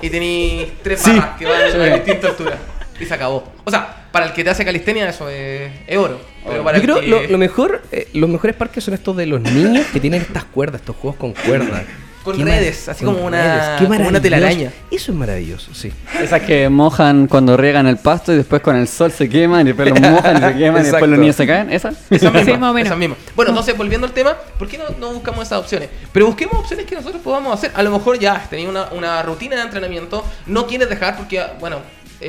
[0.00, 1.10] y tenéis tres Sí.
[1.10, 2.58] barras que van a distintas alturas.
[3.00, 3.44] Y se acabó.
[3.64, 6.20] O sea, para el que te hace calistenia eso es, es oro.
[6.46, 7.06] Pero para Yo creo que...
[7.06, 10.44] lo, lo mejor, eh, los mejores parques son estos de los niños que tienen estas
[10.44, 11.82] cuerdas, estos juegos con cuerdas.
[12.22, 14.70] Con Qué redes, así con como una- como una telaraña.
[14.92, 15.92] Eso es maravilloso, sí.
[16.22, 19.72] Esas que mojan cuando riegan el pasto y después con el sol se queman y
[19.72, 21.72] después los mojan y se queman y después los niños se caen.
[21.72, 21.96] ¿Esas?
[22.12, 22.86] Esas mismas, Sí, más o menos.
[22.86, 23.18] esas mismas.
[23.34, 25.88] Bueno, entonces volviendo al tema, ¿por qué no, no buscamos esas opciones?
[26.12, 27.72] Pero busquemos opciones que nosotros podamos hacer.
[27.74, 31.42] A lo mejor ya has tenido una, una rutina de entrenamiento, no quieres dejar porque,
[31.58, 31.78] bueno,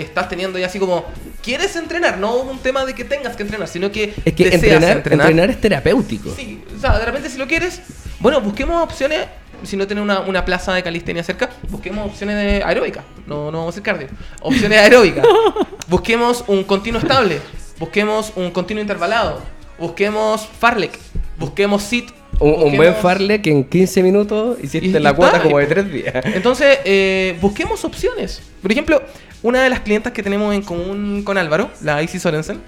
[0.01, 1.06] estás teniendo ya así como,
[1.41, 4.84] quieres entrenar, no un tema de que tengas que entrenar, sino que Es que deseas
[4.84, 4.97] entrenar,
[5.29, 5.49] entrenar.
[5.49, 6.34] es terapéutico.
[6.36, 7.82] Sí, o sea, de repente si lo quieres,
[8.19, 9.21] bueno, busquemos opciones,
[9.63, 13.60] si no tienes una, una plaza de calistenia cerca, busquemos opciones de aeróbica, no, no
[13.60, 14.08] vamos a hacer cardio,
[14.41, 15.25] opciones aeróbicas,
[15.88, 17.39] busquemos un continuo estable,
[17.79, 19.41] busquemos un continuo intervalado,
[19.77, 20.97] busquemos farlek,
[21.38, 22.10] busquemos sit.
[22.39, 26.13] Un, buen farle que en 15 minutos hiciste Y- la cuota como de 3 días.
[26.25, 28.41] Entonces, eh, busquemos opciones.
[28.62, 29.01] Por ejemplo,
[29.43, 32.60] una de las clientas que tenemos en común con Álvaro, la Isis Sorensen,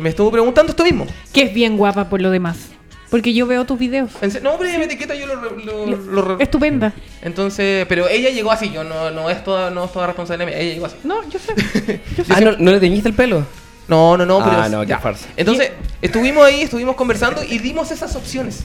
[0.00, 1.06] me estuvo preguntando esto mismo.
[1.32, 2.68] Que es bien guapa por lo demás.
[3.10, 4.10] Porque yo veo tus videos.
[4.42, 5.36] No, pero mi etiqueta yo lo...
[5.36, 6.94] re- lo- lo re- Estupenda.
[7.20, 10.58] Entonces, pero ella llegó así, yo no, no es toda, no es toda responsabilidad mía,
[10.58, 10.96] ella llegó así.
[11.04, 12.00] No, yo sé.
[12.30, 13.44] Ah, ¿no, ¿no le teñiste el pelo?
[13.88, 14.98] No, no, no, pero Ah, no, qué ya.
[14.98, 15.28] farsa.
[15.36, 18.60] Entonces, estuvimos ahí, estuvimos conversando y dimos esas opciones.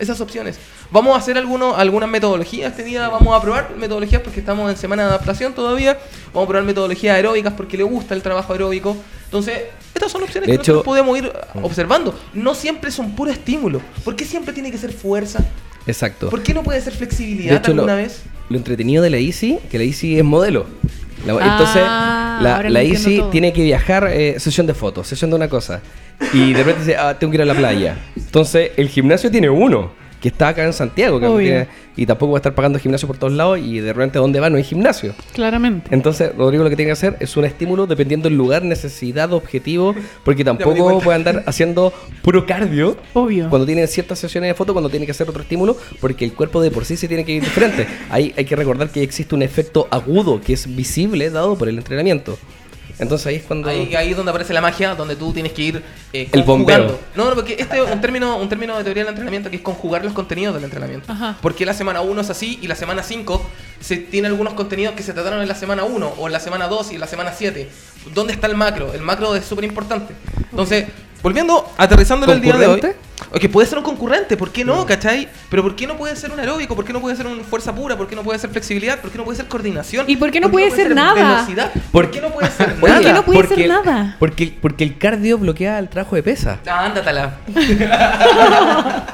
[0.00, 0.58] Esas opciones.
[0.90, 4.76] Vamos a hacer alguno, algunas metodologías este día, vamos a probar metodologías porque estamos en
[4.76, 5.98] semana de adaptación todavía.
[6.32, 8.96] Vamos a probar metodologías aeróbicas porque le gusta el trabajo aeróbico.
[9.26, 9.60] Entonces,
[9.94, 11.30] estas son opciones De que hecho- nosotros podemos ir
[11.62, 12.18] observando.
[12.32, 13.80] No siempre son puro estímulo.
[14.02, 15.44] ¿Por qué siempre tiene que ser fuerza?
[15.86, 16.30] Exacto.
[16.30, 18.22] ¿Por qué no puede ser De flexibilidad hecho, lo, alguna vez?
[18.48, 20.66] lo entretenido de la Easy, que la Easy es modelo.
[21.26, 22.82] La- Ah, entonces, ahora la, la
[23.18, 23.30] todo.
[23.30, 25.80] tiene que viajar, eh, sesión de fotos, sesión de una cosa.
[26.32, 27.96] Y de repente dice, ah, tengo que ir a la playa.
[28.16, 32.38] Entonces, el gimnasio tiene uno, que está acá en Santiago, que tiene- y tampoco va
[32.38, 34.48] a estar pagando gimnasio por todos lados, y de repente, ¿dónde va?
[34.50, 35.14] No hay gimnasio.
[35.32, 35.88] Claramente.
[35.94, 39.94] Entonces, Rodrigo lo que tiene que hacer es un estímulo dependiendo del lugar, necesidad, objetivo,
[40.24, 43.48] porque tampoco puede andar haciendo puro cardio Obvio.
[43.48, 46.60] cuando tiene ciertas sesiones de foto, cuando tiene que hacer otro estímulo, porque el cuerpo
[46.62, 47.86] de por sí se tiene que ir diferente.
[48.10, 51.78] Ahí hay que recordar que existe un efecto agudo que es visible dado por el
[51.78, 52.38] entrenamiento.
[52.98, 53.68] Entonces ahí es cuando...
[53.68, 56.98] Ahí, ahí es donde aparece la magia, donde tú tienes que ir eh, El bombeo.
[57.14, 59.62] No, no, porque este es un término, un término de teoría del entrenamiento que es
[59.62, 61.12] conjugar los contenidos del entrenamiento.
[61.12, 61.36] Ajá.
[61.40, 63.42] Porque la semana 1 es así y la semana 5
[63.80, 66.68] se tiene algunos contenidos que se trataron en la semana 1 o en la semana
[66.68, 67.68] 2 y en la semana 7.
[68.14, 68.92] ¿Dónde está el macro?
[68.92, 70.14] El macro es súper importante.
[70.50, 70.86] Entonces,
[71.22, 72.80] volviendo, aterrizándolo el día de hoy.
[73.38, 74.86] Que puede ser un concurrente, ¿por qué no?
[74.86, 75.28] ¿Cachai?
[75.50, 76.74] Pero ¿por qué no puede ser un aeróbico?
[76.74, 77.96] ¿Por qué no puede ser una fuerza pura?
[77.96, 78.98] ¿Por qué no puede ser flexibilidad?
[78.98, 80.06] ¿Por qué no puede ser coordinación?
[80.08, 81.14] ¿Y por qué no puede ser nada?
[81.34, 81.70] velocidad?
[81.92, 83.02] ¿Por qué no puede ser ¿Por nada?
[83.02, 84.16] qué no puede porque ser el- nada?
[84.18, 86.58] Porque, porque el cardio bloquea el trabajo de pesa.
[86.66, 87.36] Ah, ándatala.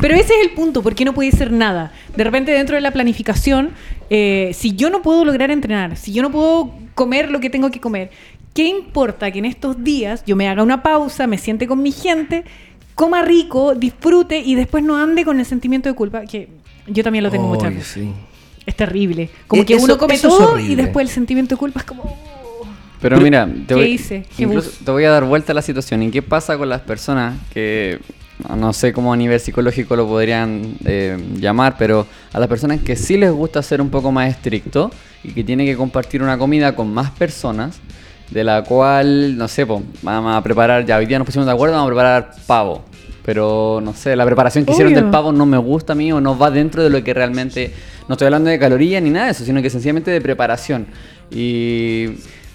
[0.00, 1.92] Pero ese es el punto, ¿por qué no puede ser nada?
[2.16, 3.72] De repente dentro de la planificación,
[4.08, 7.70] eh, si yo no puedo lograr entrenar, si yo no puedo comer lo que tengo
[7.70, 8.10] que comer,
[8.54, 11.92] ¿qué importa que en estos días yo me haga una pausa, me siente con mi
[11.92, 12.44] gente,
[12.94, 16.22] coma rico, disfrute y después no ande con el sentimiento de culpa?
[16.22, 16.48] Que
[16.86, 17.92] yo también lo tengo muchas Oye, veces.
[17.92, 18.12] sí.
[18.66, 19.30] Es terrible.
[19.46, 22.02] Como E- que eso- uno come todo y después el sentimiento de culpa es como...
[22.02, 22.66] oh.
[23.00, 24.26] Pero mira, te ¿qué voy, hice?
[24.36, 26.02] ¿Qué incluso te voy a dar vuelta a la situación.
[26.02, 27.98] ¿Y qué pasa con las personas que,
[28.46, 32.80] no- no sé cómo a nivel psicológico lo podrían eh, llamar, pero a las personas
[32.82, 34.90] que sí les gusta ser un poco más estricto
[35.24, 37.80] y que tienen que compartir una comida con más personas,
[38.30, 41.52] de la cual, no sé, po, vamos a preparar, ya hoy día nos pusimos de
[41.52, 42.84] acuerdo, vamos a preparar pavo.
[43.24, 45.02] Pero no sé, la preparación que hicieron Obvio.
[45.02, 47.72] del pavo no me gusta a mí o no va dentro de lo que realmente.
[48.08, 50.86] No estoy hablando de calorías ni nada de eso, sino que sencillamente de preparación.
[51.30, 52.06] Y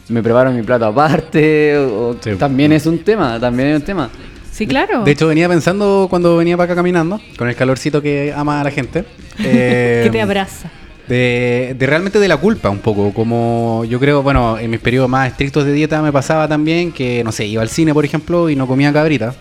[0.09, 2.31] me preparo mi plato aparte, o Sí.
[2.35, 4.09] también es un tema, también es un tema.
[4.51, 5.03] Sí, claro.
[5.03, 8.63] De hecho, venía pensando cuando venía para acá caminando, con el calorcito que ama a
[8.63, 9.05] la gente.
[9.39, 10.69] eh, que te abraza.
[11.07, 15.09] De, de realmente de la culpa un poco, como yo creo, bueno, en mis periodos
[15.09, 18.49] más estrictos de dieta me pasaba también que, no sé, iba al cine, por ejemplo,
[18.49, 19.35] y no comía cabrita.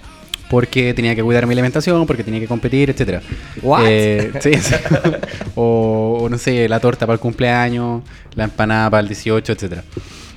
[0.50, 3.22] Porque tenía que cuidar mi alimentación, porque tenía que competir, etcétera.
[3.80, 4.74] Eh, sí, sí.
[5.54, 8.02] o, o no sé, la torta para el cumpleaños,
[8.34, 9.82] la empanada para el 18, etcétera.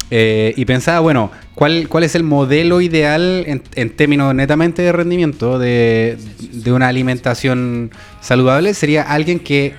[0.09, 4.93] Eh, y pensaba, bueno, ¿cuál, ¿cuál es el modelo ideal en, en términos netamente de
[4.93, 6.17] rendimiento de,
[6.53, 8.73] de una alimentación saludable?
[8.73, 9.73] Sería alguien que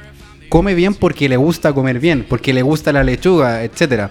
[0.49, 4.11] come bien porque le gusta comer bien, porque le gusta la lechuga, etcétera.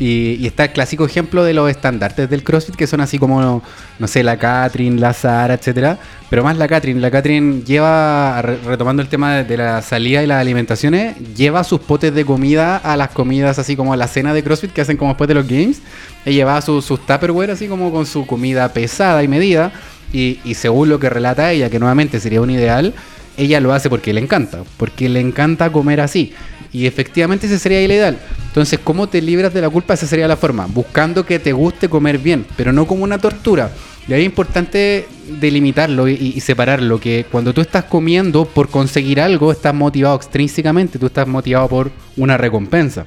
[0.00, 3.62] Y, está el clásico ejemplo de los estandartes del CrossFit, que son así como,
[3.98, 5.98] no sé, la Catherine, la Sara, etcétera.
[6.30, 7.00] Pero más la Catherine.
[7.00, 11.80] La Catherine lleva, re- retomando el tema de, la salida y las alimentaciones, lleva sus
[11.80, 14.96] potes de comida a las comidas, así como a la cena de CrossFit que hacen
[14.96, 15.82] como después de los games.
[16.24, 19.72] Ella llevaba su- sus Tupperware, así como con su comida pesada y medida.
[20.12, 22.94] Y según lo que relata ella, que nuevamente sería un ideal,
[23.38, 26.32] ella lo hace porque le encanta, porque le encanta comer así.
[26.72, 28.18] Y efectivamente ese sería el ideal.
[28.48, 29.94] Entonces, ¿cómo te libras de la culpa?
[29.94, 30.66] Esa sería la forma.
[30.66, 33.70] Buscando que te guste comer bien, pero no como una tortura.
[34.06, 35.06] Y ahí es importante
[35.40, 40.98] delimitarlo y, y separarlo, que cuando tú estás comiendo por conseguir algo, estás motivado extrínsecamente,
[40.98, 43.06] tú estás motivado por una recompensa.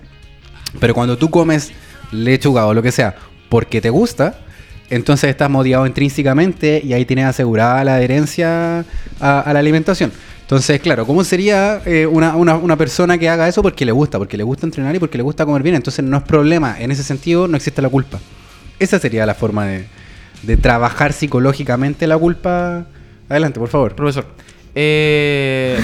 [0.79, 1.71] Pero cuando tú comes
[2.11, 3.15] lechuga o lo que sea
[3.51, 4.39] porque te gusta,
[4.91, 8.85] entonces estás motivado intrínsecamente y ahí tienes asegurada la adherencia
[9.19, 10.11] a, la alimentación.
[10.41, 14.17] Entonces, claro, ¿cómo sería eh, una, una- una persona que haga eso porque le gusta?
[14.19, 15.75] Porque le gusta entrenar y porque le gusta comer bien.
[15.75, 16.75] Entonces no es problema.
[16.79, 18.19] En ese sentido no existe la culpa.
[18.77, 22.85] Esa sería la forma de trabajar psicológicamente la culpa.
[23.29, 23.95] Adelante, por favor.
[23.95, 24.25] Profesor.
[24.75, 25.79] Eh,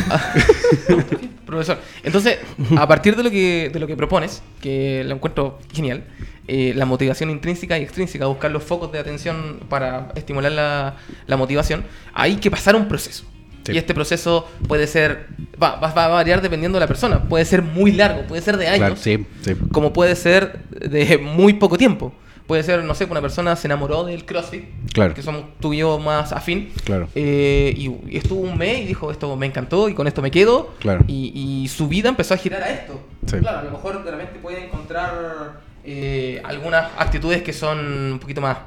[1.45, 1.79] profesor.
[2.03, 2.39] Entonces,
[2.77, 6.03] a partir de lo que, de lo que propones, que lo encuentro genial,
[6.47, 10.95] eh, la motivación intrínseca y extrínseca, buscar los focos de atención para estimular la,
[11.25, 13.25] la motivación, hay que pasar un proceso.
[13.65, 13.73] Sí.
[13.73, 15.27] Y este proceso puede ser,
[15.61, 17.23] va, va- va a variar dependiendo de la persona.
[17.23, 19.55] Puede ser muy largo, puede ser de años Claro, sí, sí.
[19.73, 22.13] como puede ser de muy poco tiempo.
[22.47, 25.13] Puede ser, no sé, que una persona se enamoró del CrossFit, Claro.
[25.13, 27.09] que somos tú y yo más afín, Claro.
[27.13, 30.31] eh, y, y estuvo un mes y dijo, esto me encantó y con esto me
[30.31, 31.03] quedo, Claro.
[31.07, 31.33] y,
[31.63, 32.99] y su vida empezó a girar a esto.
[33.25, 33.37] Sí.
[33.39, 38.39] Claro, a lo mejor de repente puede encontrar eh, algunas actitudes que son un poquito
[38.41, 38.57] más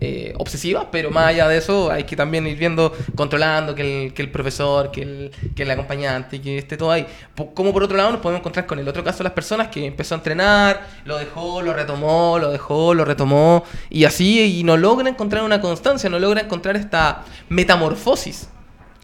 [0.00, 4.12] eh, obsesivas, pero más allá de eso hay que también ir viendo, controlando que el,
[4.14, 7.06] que el profesor, que el, que el acompañante, que esté todo ahí.
[7.54, 9.84] Como por otro lado nos podemos encontrar con el otro caso de las personas que
[9.84, 14.76] empezó a entrenar, lo dejó, lo retomó, lo dejó, lo retomó, y así, y no
[14.76, 18.48] logra encontrar una constancia, no logra encontrar esta metamorfosis,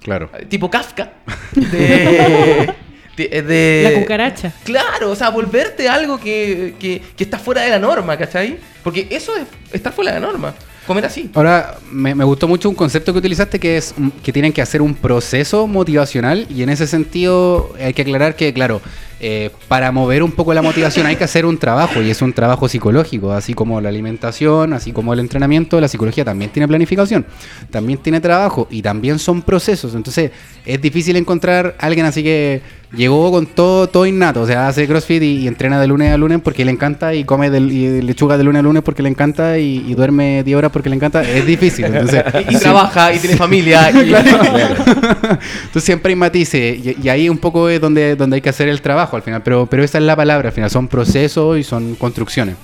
[0.01, 0.31] Claro.
[0.49, 1.13] tipo Kafka,
[1.55, 2.75] de...
[3.17, 4.53] de- de- La cucaracha.
[4.65, 8.59] Claro, o sea, volverte algo que, que, que está fuera de la norma, ¿cachai?
[8.83, 10.55] Porque eso es estar fuera de la norma.
[10.87, 11.31] Comer así.
[11.33, 14.95] Ahora, me, gustó mucho un concepto que utilizaste que es que tienen que hacer un
[14.95, 18.83] proceso motivacional y en ese sentido hay que aclarar que, claro,
[19.21, 22.35] eh, para mover un poco la motivación hay que hacer un trabajo y es un
[22.35, 27.25] trabajo psicológico, así como la alimentación, así como el entrenamiento, la psicología también tiene planificación,
[27.71, 29.95] también tiene trabajo y también son procesos.
[29.95, 30.33] Entonces
[30.67, 32.61] es difícil encontrar a alguien así que
[32.97, 36.17] llegó con todo, todo innato, o sea, hace CrossFit y, y entrena de lunes a
[36.17, 39.09] lunes porque le encanta y come del- y lechuga de lunes a lunes porque le
[39.09, 41.85] encanta y, y duerme 10 horas porque le encanta, es difícil.
[41.87, 43.91] Entonces, Y, y trabaja, y tiene familia.
[43.91, 44.15] y-
[45.67, 48.69] entonces siempre hay matices y, y ahí un poco es donde, donde hay que hacer
[48.69, 51.63] el trabajo al final, pero, pero esa es la palabra, al final son procesos y
[51.65, 52.57] son construcciones.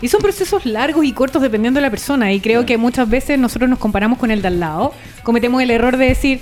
[0.00, 2.32] Y son procesos largos y cortos dependiendo de la persona.
[2.32, 4.92] Y creo que muchas veces nosotros nos comparamos con el de al lado.
[5.22, 6.40] Cometemos el error de decir,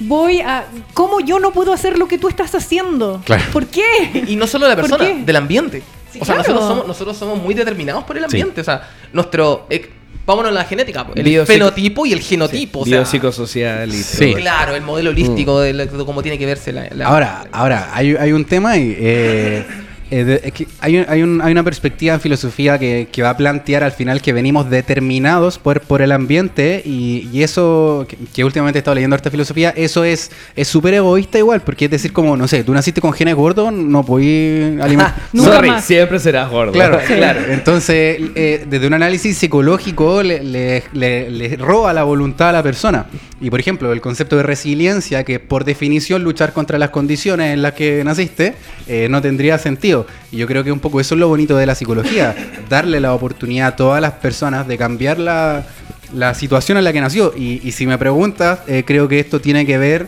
[0.00, 0.64] voy a...
[0.94, 3.20] ¿Cómo yo no puedo hacer lo que tú estás haciendo?
[3.24, 3.42] Claro.
[3.52, 3.82] ¿Por qué?
[4.28, 5.82] Y no solo de la ¿Por persona, del ambiente.
[6.12, 6.48] Sí, o sea, claro.
[6.50, 8.60] nosotros, somos, nosotros somos muy determinados por el ambiente.
[8.60, 9.66] O sea, nuestro.
[9.70, 9.90] eh,
[10.26, 11.06] vámonos a la genética.
[11.14, 12.80] El Biopsico- fenotipo y el genotipo.
[12.80, 14.34] o sea, Biopsicosocial y Sí.
[14.34, 16.88] Claro, el modelo holístico de, lo- de cómo tiene que verse la.
[16.94, 19.64] la- Ahora, ahora hay, hay un tema y eh,
[20.12, 23.30] eh, de- es que hay, hay, un- hay una perspectiva en filosofía que, que va
[23.30, 28.16] a plantear al final que venimos determinados por, por el ambiente y, y eso, que,
[28.34, 31.90] que últimamente he estado leyendo esta filosofía, eso es es súper egoísta igual, porque es
[31.90, 35.14] decir, como, no sé, tú naciste con genes gordos, no podés alimentar...
[35.34, 35.84] Sorry, más.
[35.84, 36.72] siempre serás gordo.
[36.72, 37.40] Claro, claro.
[37.48, 42.62] Entonces, eh, desde un análisis psicológico le, le- le- le roba la voluntad a la
[42.62, 43.06] persona.
[43.42, 47.60] Y por ejemplo, el concepto de resiliencia, que por definición luchar contra las condiciones en
[47.60, 48.54] las que naciste,
[48.86, 50.06] eh, no tendría sentido.
[50.30, 52.36] Y yo creo que un poco eso es lo bonito de la psicología,
[52.70, 55.66] darle la oportunidad a todas las personas de cambiar la,
[56.14, 57.34] la situación en la que nació.
[57.36, 60.06] Y, y si me preguntas, eh, creo que esto tiene que ver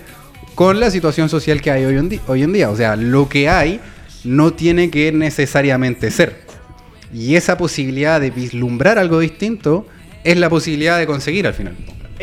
[0.54, 2.70] con la situación social que hay hoy en, hoy en día.
[2.70, 3.80] O sea, lo que hay
[4.22, 6.44] no tiene que necesariamente ser.
[7.12, 9.88] Y esa posibilidad de vislumbrar algo distinto
[10.22, 11.74] es la posibilidad de conseguir al final.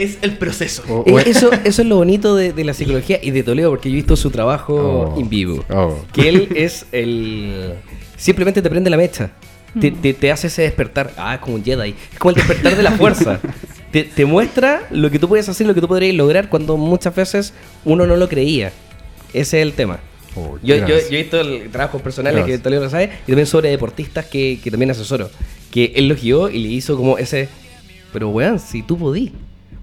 [0.04, 0.84] Es el proceso.
[0.88, 3.90] O- Eh, Eso, eso es lo bonito de, de la psicología y de Toledo, porque
[3.90, 5.20] yo he visto su trabajo Oh.
[5.20, 5.64] en vivo.
[5.70, 5.98] Oh.
[6.14, 7.74] Que él es el.
[8.18, 9.32] Simplemente te prende la mecha.
[9.80, 11.12] Te, te- te hace ese despertar.
[11.18, 11.96] Ah, es como un Jedi.
[12.12, 13.40] Es como el despertar de la fuerza.
[13.92, 17.16] te, te muestra lo que tú puedes hacer, lo que tú podrías lograr cuando muchas
[17.16, 17.54] veces
[17.86, 18.72] uno no lo creía.
[19.34, 20.00] Ese es el tema.
[20.36, 23.46] Oh, Yo, yo, yo he visto el trabajo personales que Toledo lo sabe y también
[23.48, 25.30] sobre deportistas que, que también asesoro.
[25.72, 27.48] que él lo guió y le hizo como ese,
[28.14, 29.32] pero weón, si tú podí.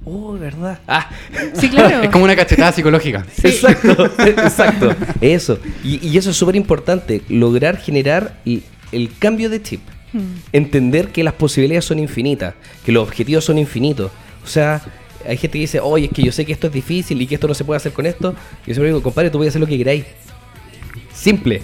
[0.04, 0.78] Oh, ¿verdad?
[0.86, 1.10] Ah,
[1.54, 2.02] Sí, claro.
[2.02, 3.26] Es como una cachetada psicológica.
[3.42, 4.94] exacto, exacto.
[5.20, 5.58] Eso.
[5.84, 9.80] Y, y eso es súper importante, lograr generar el, el cambio de chip.
[10.12, 10.18] Mm.
[10.52, 14.10] Entender que las posibilidades son infinitas, que los objetivos son infinitos.
[14.42, 14.80] O sea,
[15.26, 17.34] hay gente que dice, oye, es que yo sé que esto es difícil y que
[17.34, 18.34] esto no se puede hacer con esto.
[18.64, 20.04] Y yo siempre digo, compadre, tú puedes hacer lo que queráis.
[21.12, 21.60] Simple.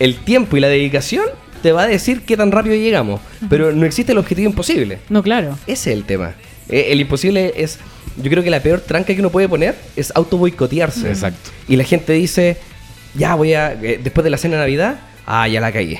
[0.00, 1.24] El tiempo y la dedicación
[1.62, 3.20] te va a decir qué tan rápido llegamos.
[3.48, 4.98] Pero no existe el objetivo imposible.
[5.08, 5.58] No, claro.
[5.66, 6.34] Ese es el tema.
[6.68, 7.78] Eh, el imposible es,
[8.16, 11.08] yo creo que la peor tranca que uno puede poner es auto boicotearse.
[11.08, 11.50] Exacto.
[11.68, 12.56] Y la gente dice,
[13.14, 15.98] ya voy a, eh, después de la cena de Navidad, ah, ya la caí.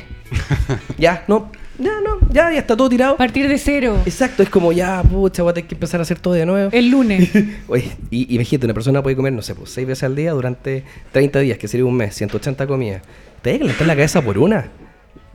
[0.99, 3.17] ya, no, ya, no, ya, ya está todo tirado.
[3.17, 4.03] Partir de cero.
[4.05, 6.71] Exacto, es como ya, pucha, voy a tener que empezar a hacer todo de nuevo.
[6.73, 7.31] El lunes.
[7.69, 10.85] Oye, y imagínate, una persona puede comer, no sé, pues 6 veces al día durante
[11.13, 13.03] 30 días, que sería un mes, 180 comidas.
[13.43, 14.69] Te hay que calentar la cabeza por una.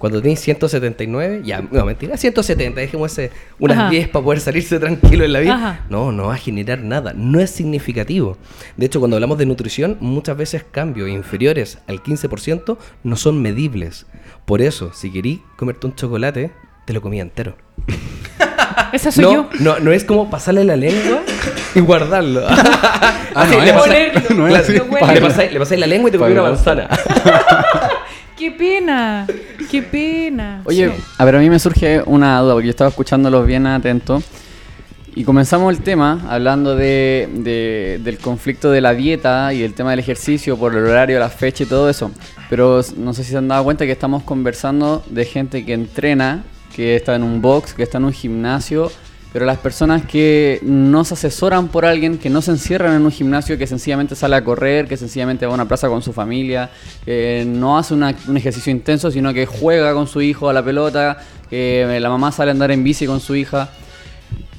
[0.03, 3.89] Cuando tenés 179, ya, no, mentira, 170, dejemos ese, unas Ajá.
[3.89, 5.55] 10 para poder salirse tranquilo en la vida.
[5.55, 5.85] Ajá.
[5.89, 8.37] No, no va a generar nada, no es significativo.
[8.75, 14.05] De hecho, cuando hablamos de nutrición, muchas veces cambios inferiores al 15% no son medibles.
[14.43, 16.51] Por eso, si querís comerte un chocolate,
[16.83, 17.55] te lo comí entero.
[18.91, 19.49] Esa soy no, yo.
[19.61, 21.21] no, no es como pasarle la lengua
[21.75, 22.41] y guardarlo.
[23.35, 26.87] Ah, no le pasáis la lengua y te comí una manzana.
[28.37, 29.27] Qué pena.
[29.69, 30.61] Qué pena.
[30.65, 31.03] Oye, Sí.
[31.17, 34.21] a ver, a mí me surge una duda, porque yo estaba escuchándolos bien atento.
[35.15, 39.91] Y comenzamos el tema hablando de, de- del conflicto de la dieta y el tema
[39.91, 42.09] del ejercicio por el horario, la fecha y todo eso.
[42.49, 46.43] Pero no sé si se han dado cuenta que estamos conversando de gente que entrena,
[46.75, 48.91] que está en un box, que está en un gimnasio,
[49.33, 53.11] pero las personas que no se asesoran por alguien, que no se encierran en un
[53.11, 56.69] gimnasio, que sencillamente sale a correr, que sencillamente va a una plaza con su familia,
[57.03, 60.63] que no hace una- un ejercicio intenso, sino que juega con su hijo a la
[60.63, 61.17] pelota,
[61.49, 63.69] que la mamá sale a andar en bici con su hija.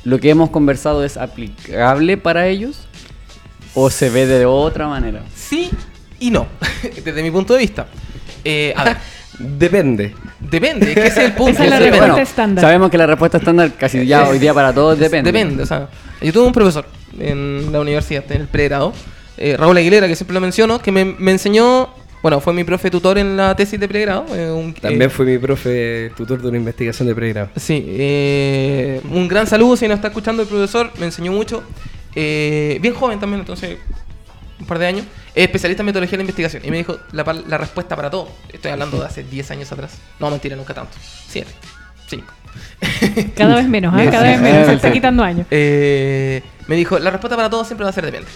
[0.02, 2.86] ¿Lo que hemos conversado es aplicable para ellos?
[3.74, 5.22] ¿O se ve de otra manera?
[5.34, 5.70] Sí
[6.20, 6.46] y no,
[7.04, 7.86] desde mi punto de vista.
[8.44, 8.96] Eh, a ver,
[9.38, 10.14] Depende.
[10.40, 11.52] depende, que ese es el punto.
[11.52, 11.90] Esa es la depende.
[11.98, 12.64] respuesta Bueno, estándar.
[12.64, 15.32] Sabemos que la respuesta estándar casi ya hoy día para todos depende.
[15.32, 15.88] Depende, o sea,
[16.20, 16.86] yo tuve un profesor
[17.18, 18.92] en la universidad, en el pregrado,
[19.36, 21.88] eh, Raúl Aguilera, que siempre lo menciono, que me, me enseñó,
[22.22, 24.24] bueno, fue mi profe tutor en la tesis de pregrado.
[24.34, 27.48] eh, un- También eh, fue mi profe tutor de una investigación de pregrado.
[27.56, 31.62] Sí, eh, un gran saludo si nos está escuchando el profesor, me enseñó mucho.
[32.14, 33.76] Eh, bien joven también, entonces,
[34.60, 35.04] un par de años.
[35.34, 36.62] Es especialista en metodología de la investigación.
[36.64, 38.28] Y me dijo la, respuesta para todo.
[38.52, 39.92] Estoy hablando de hace 10 años atrás.
[40.20, 40.92] No, mentira, nunca tanto.
[41.28, 41.50] 7,
[42.08, 42.24] 5.
[43.36, 44.08] Cada vez menos, ¿eh?
[44.10, 44.66] Cada vez menos.
[44.66, 45.46] Se está quitando años.
[45.50, 48.28] Eh, me dijo, la respuesta para todo siempre va a ser depende.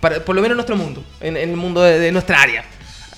[0.00, 2.64] Para, por lo menos en nuestro mundo, en, en el mundo de, de nuestra área.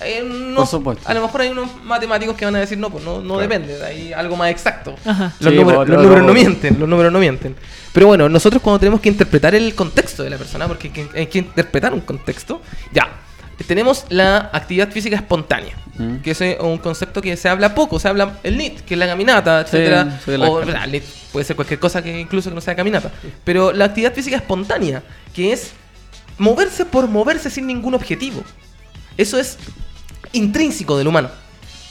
[0.01, 1.07] Eh, no- Por supuesto.
[1.09, 3.83] A lo mejor hay unos matemáticos que van a decir, no, pues no, no depende,
[3.83, 4.95] hay algo más exacto.
[5.05, 5.33] Ajá.
[5.39, 7.55] Los, Sí, números, los números no mienten, los números no mienten.
[7.91, 11.19] Pero bueno, nosotros cuando tenemos que interpretar el contexto de la persona, porque hay que,
[11.19, 12.61] hay que interpretar un contexto,
[12.91, 13.09] ya,
[13.63, 16.17] tenemos la actividad física espontánea, Mm.
[16.17, 19.07] que es un concepto que se habla poco, se habla el NIT, que es la
[19.07, 22.59] caminata, etcétera, sí, la- o el NIT puede ser cualquier cosa que incluso que no
[22.61, 23.11] sea caminata,
[23.45, 25.01] pero la actividad física espontánea,
[25.33, 25.71] que es
[26.37, 28.43] moverse por moverse sin ningún objetivo.
[29.17, 29.57] Eso es
[30.33, 31.29] intrínseco del humano.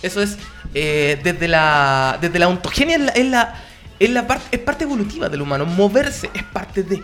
[0.02, 0.36] Eso es
[0.74, 3.54] eh, desde la desde la ontogenia es la, es la,
[3.98, 5.64] es la parte es parte evolutiva del humano.
[5.64, 6.96] Moverse es parte de.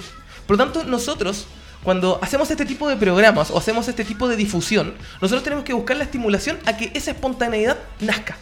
[0.46, 1.46] Por lo tanto, nosotros
[1.82, 5.72] cuando hacemos este tipo de programas o hacemos este tipo de difusión, nosotros tenemos que
[5.72, 8.36] buscar la estimulación a que esa espontaneidad nazca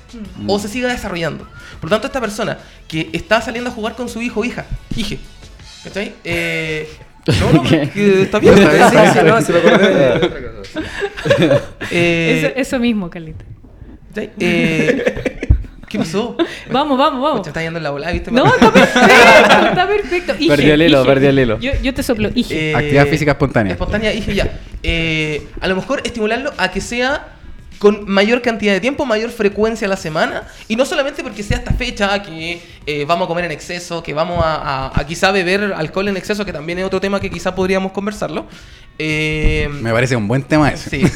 [0.47, 1.47] o se siga desarrollando.
[1.81, 2.59] Por lo tanto, esta persona
[2.89, 4.67] que está saliendo a jugar con su hijo o hija,
[4.97, 5.19] hije,
[5.85, 6.15] ¿cachai?
[6.25, 6.89] Eh,
[7.41, 7.91] no, no, ¿Qué?
[7.91, 8.55] que está bien.
[11.91, 13.45] Eh, Eso, eso mismo, Carlita.
[14.09, 14.31] ¿cachai?
[14.39, 15.49] Eh,
[15.89, 16.37] ¿Qué pasó?
[16.71, 17.47] Vamos, vamos, vamos.
[17.47, 18.31] está yendo en la bola, ¿viste?
[18.31, 20.35] No, está perfecto, está perfecto.
[20.39, 21.09] Ige, Perdí el hilo, ige.
[21.09, 21.59] perdí el hilo.
[21.61, 22.71] Yo, yo te soplo, Ige.
[22.73, 23.73] Eh, Actividad física espontánea.
[23.73, 24.59] Espontánea, dije ya.
[24.83, 27.29] Eh, a lo mejor estimularlo a que sea
[27.79, 30.45] con mayor cantidad de tiempo, mayor frecuencia a la semana.
[30.67, 34.15] Y no solamente porque sea esta fecha que eh, vamos a comer en exceso, que
[34.15, 34.57] vamos a,
[34.89, 37.93] a- a quizá beber alcohol en exceso, que también es otro tema que quizá podríamos
[37.93, 38.47] conversarlo.
[38.99, 40.91] Eh, Me parece un buen tema ese.
[40.91, 41.07] Sí.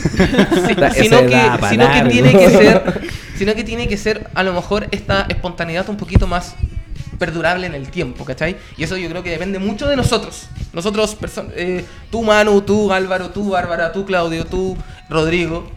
[0.67, 3.01] Sí, Da- sino, ese que, sino que tiene que ser,
[3.37, 6.55] sino que tiene que ser a lo mejor esta espontaneidad un poquito más
[7.19, 8.57] perdurable en el tiempo, ¿cachai?
[8.77, 10.49] Y eso yo creo que depende mucho de nosotros.
[10.73, 11.17] Nosotros,
[11.57, 14.77] eh, tú Manu, tú Álvaro, tú Bárbara, tú Claudio, tú
[15.09, 15.71] Rodrigo.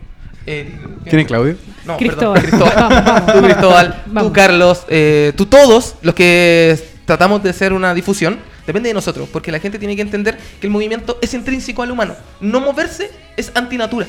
[0.45, 0.71] Eh,
[1.05, 1.55] ¿Quién es Claudio?
[1.85, 2.41] No, Cristóbal.
[2.41, 2.75] perdón, Cristóbal.
[2.75, 3.33] Vamos, vamos.
[3.33, 4.23] Tú Cristóbal, Vamos.
[4.29, 9.29] tú Carlos, eh, tú todos los que tratamos de hacer una difusión, depende de nosotros,
[9.31, 12.15] porque la gente tiene que entender que el movimiento es intrínseco al humano.
[12.41, 14.07] No moverse es antinatura.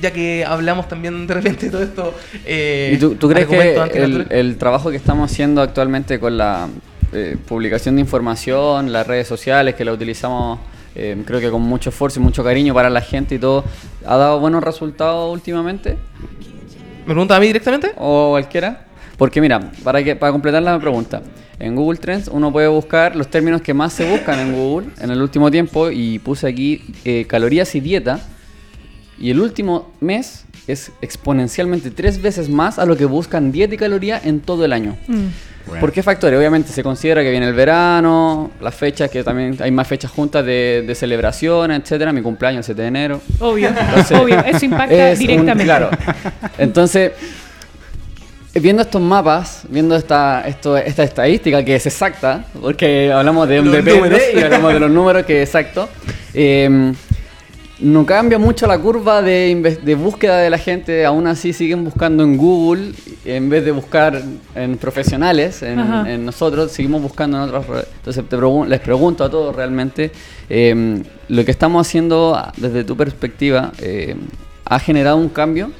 [0.00, 2.14] ya que hablamos también de repente de todo esto.
[2.44, 6.68] eh, ¿Y tú, tú crees que el, el trabajo que estamos haciendo actualmente con la
[7.12, 10.58] eh, publicación de información, las redes sociales, que la utilizamos
[10.94, 13.64] eh, creo que con mucho esfuerzo y mucho cariño para la gente y todo,
[14.04, 15.96] ha dado buenos resultados últimamente?
[17.06, 17.92] ¿Me pregunta a mí directamente?
[17.96, 18.86] o cualquiera.
[19.16, 21.22] Porque mira, para que para completar la pregunta,
[21.58, 25.10] en Google Trends uno puede buscar los términos que más se buscan en Google en
[25.10, 28.20] el último tiempo y puse aquí eh, calorías y dieta.
[29.18, 33.78] Y el último mes es exponencialmente tres veces más a lo que buscan dieta y
[33.78, 34.96] caloría en todo el año.
[35.78, 36.36] ¿Por qué factores?
[36.38, 40.44] Obviamente se considera que viene el verano, las fechas, que también hay más fechas juntas
[40.44, 42.12] de, de celebraciones, etcétera.
[42.12, 43.20] Mi cumpleaños el 7 de enero.
[43.38, 45.64] Obvio, Entonces, obvio, eso impacta es un- directamente.
[45.64, 45.90] claro.
[46.58, 47.12] Entonces,
[48.54, 53.66] viendo estos mapas, viendo esta, esto, esta estadística que es exacta, porque hablamos de un
[53.66, 54.20] números.
[54.34, 55.88] y hablamos de los números que es exacto,
[56.34, 56.92] eh,
[57.80, 62.22] no cambia mucho la curva de, de búsqueda de la gente, aún así siguen buscando
[62.22, 62.92] en Google,
[63.24, 64.22] en vez de buscar
[64.54, 67.86] en profesionales, en, nosotros, seguimos buscando en otras redes.
[67.96, 70.10] Entonces te pregun- les pregunto a todos realmente,
[70.48, 74.14] eh, lo que estamos haciendo desde tu perspectiva, eh,
[74.64, 75.70] ¿ha generado un cambio?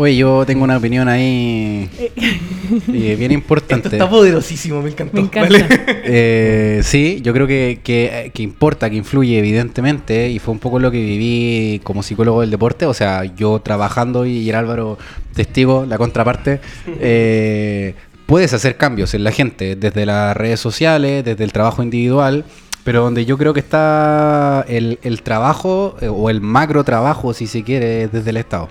[0.00, 3.88] Oye, yo tengo una opinión ahí eh, bien importante.
[3.88, 5.16] Esto está poderosísimo, me encantó.
[5.16, 5.58] Me encanta.
[5.58, 5.98] Vale.
[6.10, 10.78] Eh, sí, yo creo que, que, que importa, que influye evidentemente, y fue un poco
[10.78, 14.96] lo que viví como psicólogo del deporte, o sea, yo trabajando y el Álvaro
[15.34, 17.94] testigo, la contraparte, eh,
[18.24, 22.46] puedes hacer cambios en la gente, desde las redes sociales, desde el trabajo individual,
[22.84, 27.46] pero donde yo creo que está el, el trabajo, eh, o el macro trabajo, si
[27.46, 28.68] se quiere, es desde el Estado.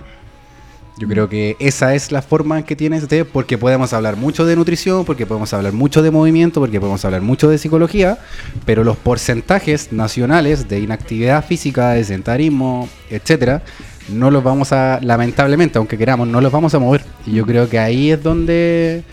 [0.98, 4.56] Yo creo que esa es la forma que tiene este, porque podemos hablar mucho de
[4.56, 8.18] nutrición, porque podemos hablar mucho de movimiento, porque podemos hablar mucho de psicología,
[8.66, 13.62] pero los porcentajes nacionales de inactividad física, de sedentarismo, etcétera,
[14.08, 17.04] no los vamos a, lamentablemente, aunque queramos, no los vamos a mover.
[17.24, 19.04] Y yo creo que ahí es donde,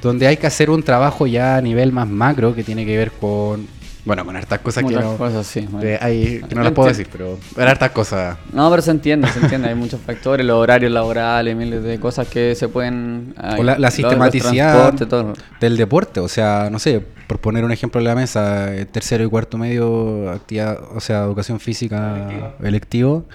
[0.00, 3.10] donde hay que hacer un trabajo ya a nivel más macro que tiene que ver
[3.10, 3.66] con,
[4.04, 5.98] bueno, con hartas cosas que no, cosas, sí, bueno.
[6.00, 8.38] hay- que no las puedo decir, pero con hartas cosas.
[8.52, 9.68] No, pero se entiende, se entiende.
[9.68, 13.34] Hay muchos factores, los horarios laborales, miles de cosas que se pueden...
[13.38, 15.34] O la, la los- los sistematicidad todo.
[15.60, 19.22] del deporte, o sea, no sé, por poner un ejemplo en la mesa, eh, tercero
[19.24, 23.26] y cuarto medio, actividad, o sea, educación física electivo,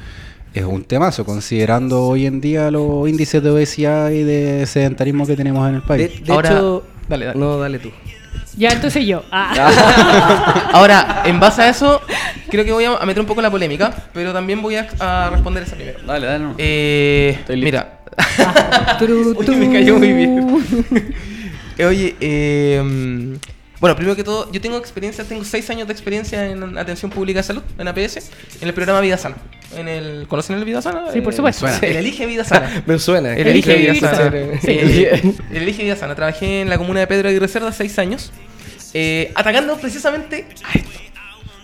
[0.55, 5.35] es un temazo, considerando hoy en día los índices de obesidad y de sedentarismo que
[5.35, 6.23] tenemos en el De, país.
[6.25, 7.39] de Ahora- hecho, dale, dale.
[7.39, 7.89] no, dale tú.
[8.57, 9.23] Ya, entonces yo.
[9.31, 10.69] Ah.
[10.73, 12.01] Ahora, en base a eso,
[12.49, 15.63] creo que voy a meter un poco la polémica, pero también voy a, a responder
[15.63, 15.99] esa primero.
[16.05, 16.43] Dale, dale.
[16.43, 16.55] no.
[16.57, 17.65] Eh, Estoy listo.
[17.65, 17.99] mira.
[19.01, 21.15] Uy, me cayó muy bien.
[21.79, 23.35] Oye, eh, mm,
[23.79, 27.39] bueno, primero que todo, yo tengo experiencia, tengo seis años de experiencia en atención pública
[27.39, 28.29] de salud, en APS,
[28.61, 29.35] en el programa Vida Sana.
[29.77, 31.05] En el, ¿Conocen el Vida Sana?
[31.11, 31.67] Sí, por Eh, supuesto.
[31.67, 31.77] suena.
[31.87, 32.83] El Elige Vida Sana.
[32.85, 33.33] Me suena.
[33.35, 34.31] El Elige Elige Vida Vida Sana.
[34.31, 34.61] Sana.
[34.61, 34.71] Sí.
[34.71, 36.15] El, el Elige Vida Sana.
[36.15, 38.31] Trabajé en la comuna de Pedro Aguirre Cerda seis años,
[38.93, 40.99] eh, atacando precisamente a esto.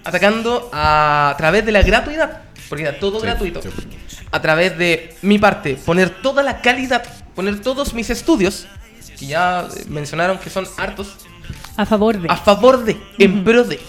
[0.03, 3.61] Atacando a, través de la gratuidad, porque era todo gratuito.
[4.31, 7.03] A través de mi parte, poner toda la calidad,
[7.35, 8.65] poner todos mis estudios,
[9.19, 11.15] que ya mencionaron que son hartos,
[11.77, 12.29] A favor de.
[12.29, 13.79] a favor de, en pro de.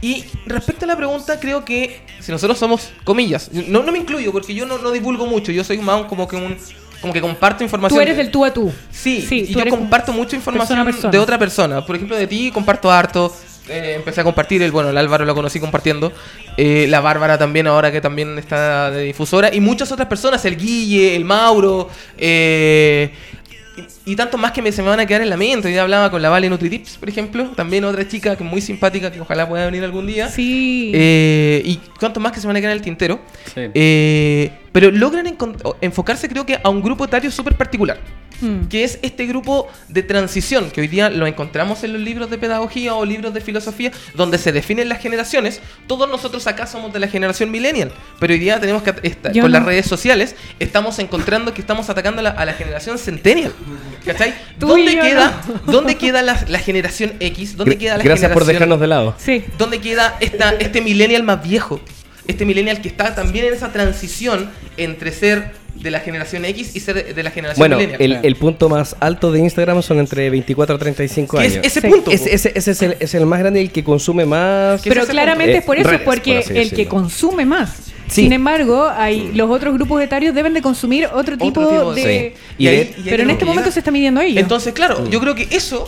[0.00, 4.32] Y respecto a la pregunta, creo que si nosotros somos, comillas, no, no me incluyo
[4.32, 6.56] porque yo no, no divulgo mucho, yo soy más como que un
[7.00, 7.96] como que comparto información.
[7.96, 8.72] Tú eres del tú a tú.
[8.90, 11.10] Sí, Sí, y yo comparto mucha información persona a persona.
[11.12, 11.86] de otra persona.
[11.86, 13.32] Por ejemplo, de ti comparto harto.
[13.68, 16.10] eh, empecé a compartir, el, bueno, el Álvaro lo conocí compartiendo.
[16.56, 19.54] eh, la Bárbara también, ahora que también está de difusora.
[19.54, 21.88] Y muchas otras personas, el Guille, el Mauro.
[22.16, 23.12] eh,
[24.04, 25.68] y, y tantos más que me, se me van a quedar en la mente.
[25.68, 27.50] Hoy día hablaba con la Vale Nutritips, por ejemplo.
[27.56, 30.28] También otra chica que es muy simpática, que ojalá pueda venir algún día.
[30.28, 30.92] Sí.
[30.94, 33.20] Eh, y cuantos más que se van a quedar en el tintero.
[33.54, 33.62] Sí.
[33.74, 35.36] Eh, pero logran
[35.80, 37.98] enfocarse, creo que, a un grupo etario súper particular
[38.40, 38.68] Mm.
[38.68, 42.38] que es este grupo de transición que hoy día lo encontramos en los libros de
[42.38, 45.60] pedagogía o libros de filosofía donde se definen las generaciones.
[45.86, 49.42] Todos nosotros acá somos de la generación millennial, pero hoy día tenemos que esta- Yo
[49.42, 49.58] con no.
[49.58, 53.52] las redes sociales estamos encontrando que estamos atacando a la, a la generación centennial.
[54.04, 54.34] ¿Cachai?
[54.58, 57.56] ¿Dónde queda, ¿Dónde queda la, la generación X?
[57.56, 59.14] ¿Dónde queda la Gracias por dejarnos de lado.
[59.18, 59.44] Sí.
[59.58, 61.80] ¿Dónde queda esta, este millennial más viejo?
[62.26, 66.80] Este millennial que está también en esa transición entre ser de la generación X y
[66.80, 68.00] ser de la generación Bueno, millennial.
[68.00, 71.66] el, el punto más alto de Instagram son entre 24 a 35 ¿Qué es años.
[71.66, 71.86] ese Sí.
[71.88, 72.10] punto?
[72.10, 74.82] Ese, ese- ese es, el, es el más grande y el que consume más.
[74.82, 75.58] ¿Qué Pero es claramente punto?
[75.60, 77.76] es por eso, redes, porque por el que consume más.
[78.08, 78.22] Sí.
[78.22, 82.02] Sin embargo, hay, los otros grupos etarios deben de consumir otro tipo, tipo de...
[82.02, 82.40] de- Sí.
[82.58, 84.40] Y ahí- de- y ahí Pero en este momento se está midiendo ello.
[84.40, 85.86] Entonces, claro, yo creo que eso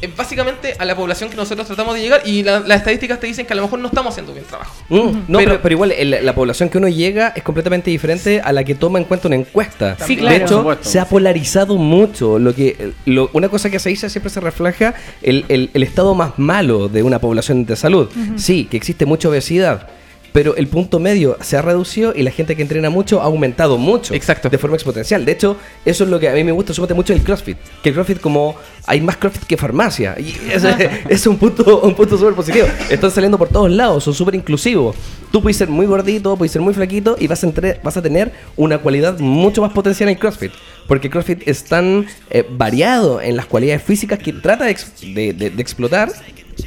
[0.00, 3.26] es básicamente a la población que nosotros tratamos de llegar y la- las estadísticas te
[3.26, 4.74] dicen que a lo mejor no estamos haciendo bien trabajo.
[4.88, 8.40] Mm, no, Pero- pero, pero igual el- la población que uno llega es completamente diferente
[8.40, 9.96] a la que toma en cuenta una encuesta.
[10.06, 10.36] Sí, De claro.
[10.38, 10.88] Por hecho, supuesto.
[10.90, 12.38] se ha polarizado mucho.
[12.38, 16.14] Lo que, lo- una cosa que se dice siempre se refleja el, el- el estado
[16.14, 18.08] más malo de una población de salud.
[18.36, 19.88] Sí, que existe mucha obesidad.
[20.32, 23.78] Pero el punto medio se ha reducido y la gente que entrena mucho ha aumentado
[23.78, 24.14] mucho.
[24.14, 24.48] Exacto.
[24.48, 25.24] De forma exponencial.
[25.24, 27.56] De hecho, eso es lo que a mí me gusta súmate mucho el CrossFit.
[27.82, 28.54] Que el CrossFit como
[28.86, 30.14] hay más CrossFit que farmacia.
[30.20, 32.66] Y ese es un punto un punto súper positivo.
[32.88, 34.94] Están saliendo por todos lados, son súper inclusivos.
[35.32, 38.02] Tú puedes ser muy gordito, puedes ser muy flaquito y vas a, entre- vas a
[38.02, 40.52] tener una cualidad mucho más potencial en CrossFit.
[40.86, 45.32] Porque CrossFit es tan eh, variado en las cualidades físicas que trata de, ex- de-
[45.32, 46.10] de- de explotar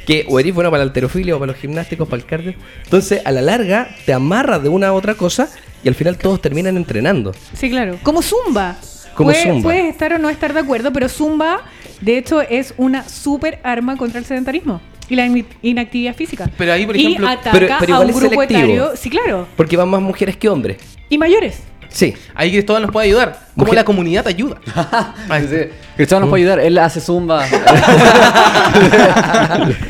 [0.06, 2.54] que o eres bueno para la alterofilia o para los gimnásticos, para el cardio.
[2.84, 5.48] Entonces, a la larga, te amarras de una a otra cosa
[5.82, 7.32] y al final todos terminan entrenando.
[7.52, 7.98] Sí, claro.
[8.02, 8.76] Como Zumba.
[9.14, 9.62] Como Puede- Zumba.
[9.62, 11.62] Puedes estar o no estar de acuerdo, pero Zumba,
[12.00, 16.50] de hecho, es una super arma contra el sedentarismo y la in- inactividad física.
[16.58, 18.60] Pero ahí, por y ejemplo- ataca Pero- pero a igual un es grupo selectivo.
[18.60, 18.92] etario.
[18.96, 19.46] Sí, claro.
[19.56, 20.78] Porque van más mujeres que hombres.
[21.10, 21.62] Y mayores.
[21.94, 22.12] Sí.
[22.34, 23.38] Ahí Cristóbal nos puede ayudar.
[23.54, 24.56] ¿Cómo Mujer- la comunidad ayuda?
[25.48, 25.56] Sí.
[25.96, 27.44] Cristóbal nos puede ayudar, él hace zumba.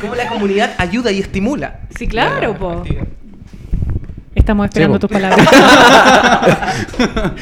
[0.01, 1.79] ¿Cómo la comunidad ayuda y estimula?
[1.97, 2.83] Sí, claro, La po.
[4.35, 5.47] Estamos esperando Sí, tus palabras.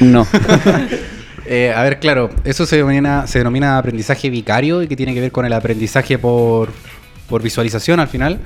[0.00, 0.26] no.
[1.46, 5.20] Eh, a ver, claro, eso se denomina, se denomina aprendizaje vicario y que tiene que
[5.20, 6.70] ver con el aprendizaje por,
[7.28, 8.38] por visualización al final.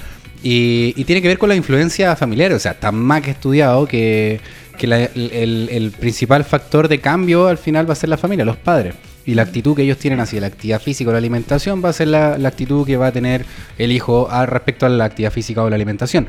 [0.43, 2.53] Y, y tiene que ver con la influencia familiar.
[2.53, 4.41] O sea, está más que estudiado que,
[4.79, 8.57] que la- el, principal factor de cambio al final va a ser la familia, los
[8.57, 8.95] padres.
[9.27, 11.93] Y la actitud que ellos tienen hacia la actividad física o la alimentación va a
[11.93, 13.45] ser la, la actitud que va a tener
[13.77, 16.27] el hijo al respecto a la actividad física o la alimentación.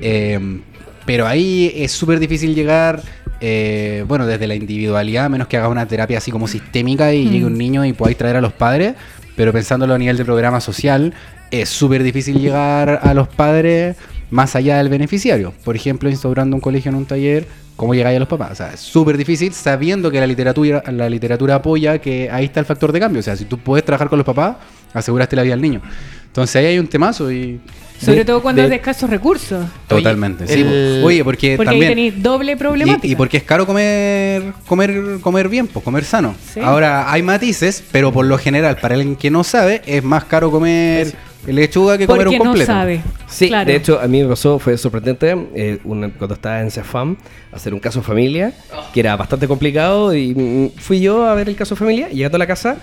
[0.00, 0.60] Eh,
[1.06, 3.02] pero ahí es súper difícil llegar,
[3.40, 7.28] eh, bueno, desde la individualidad, a menos que hagas una terapia así como sistémica y
[7.28, 8.94] llegue un niño y podáis traer a los padres,
[9.36, 11.14] pero pensándolo a nivel de programa social,
[11.50, 13.96] es súper difícil llegar a los padres
[14.30, 15.52] más allá del beneficiario.
[15.64, 17.46] Por ejemplo, instaurando un colegio en un taller,
[17.80, 18.50] ¿cómo llegáis a los papás?
[18.52, 22.60] O sea, es súper difícil sabiendo que la literatura, la literatura apoya que ahí está
[22.60, 23.20] el factor de cambio.
[23.20, 24.56] O sea, si tú puedes trabajar con los papás,
[24.92, 25.80] aseguraste la vida al niño.
[26.26, 27.58] Entonces ahí hay un temazo y...
[27.98, 29.64] Sobre De- todo cuando de- es de escasos recursos.
[29.88, 30.46] Totalmente.
[30.46, 31.02] sí, el-.
[31.04, 31.88] Oye, porque, Porque también...
[31.88, 33.06] ahí tenéis doble problemática.
[33.06, 36.34] Y, y porque es caro comer comer comer bien, pues comer sano.
[36.52, 36.60] Sí.
[36.60, 40.50] Ahora hay matices, pero por lo general, para alguien que no sabe, es más caro
[40.50, 41.12] comer
[41.46, 42.66] lechuga que comer Porque un no completo.
[42.72, 43.00] sabe.
[43.28, 43.70] Sí, Claro.
[43.70, 47.16] de hecho, a mí me pasó, fue sorprendente eh, una- cuando estaba en CEFAM,
[47.52, 48.52] hacer un caso familia,
[48.92, 52.38] que era bastante complicado, y mm, fui yo a ver el caso familia, llegando a
[52.40, 52.76] la casa,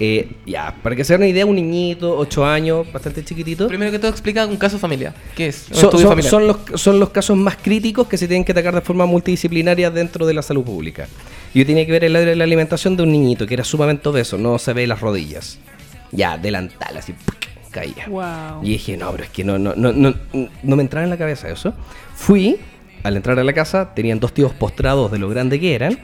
[0.00, 3.68] eh, ya, para que se den una idea, un niñito, 8 años, bastante chiquitito.
[3.68, 5.14] Primero que todo, explica un caso familiar.
[5.36, 5.66] ¿Qué es?
[5.70, 6.30] Un Son, estudio son- familiar.
[6.30, 9.90] son los, son los casos más críticos que se tienen que atacar de forma multidisciplinaria
[9.90, 11.06] dentro de la salud pública.
[11.54, 14.06] Yo tenía que ver el área de la alimentación de un niñito que era sumamente
[14.08, 15.58] obeso, no se ve las rodillas.
[16.12, 17.45] Ya, delantal, así, ¡puc!
[17.76, 18.06] Caía.
[18.08, 18.64] Wow.
[18.64, 20.14] Y dije, no, pero es que no, no, no, no,
[20.62, 21.74] no me entraba en la cabeza eso.
[22.14, 22.56] Fui,
[23.02, 25.98] al entrar a la casa, tenían dos tíos postrados de lo grande que eran.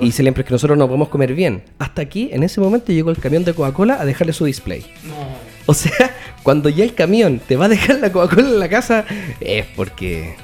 [0.00, 1.62] Y se le que nosotros no podemos comer bien.
[1.78, 4.84] Hasta aquí, en ese momento, llegó el camión de Coca-Cola a dejarle su display.
[5.66, 9.04] O sea, cuando ya el camión te va a dejar la Coca-Cola en la casa,
[9.40, 10.34] es porque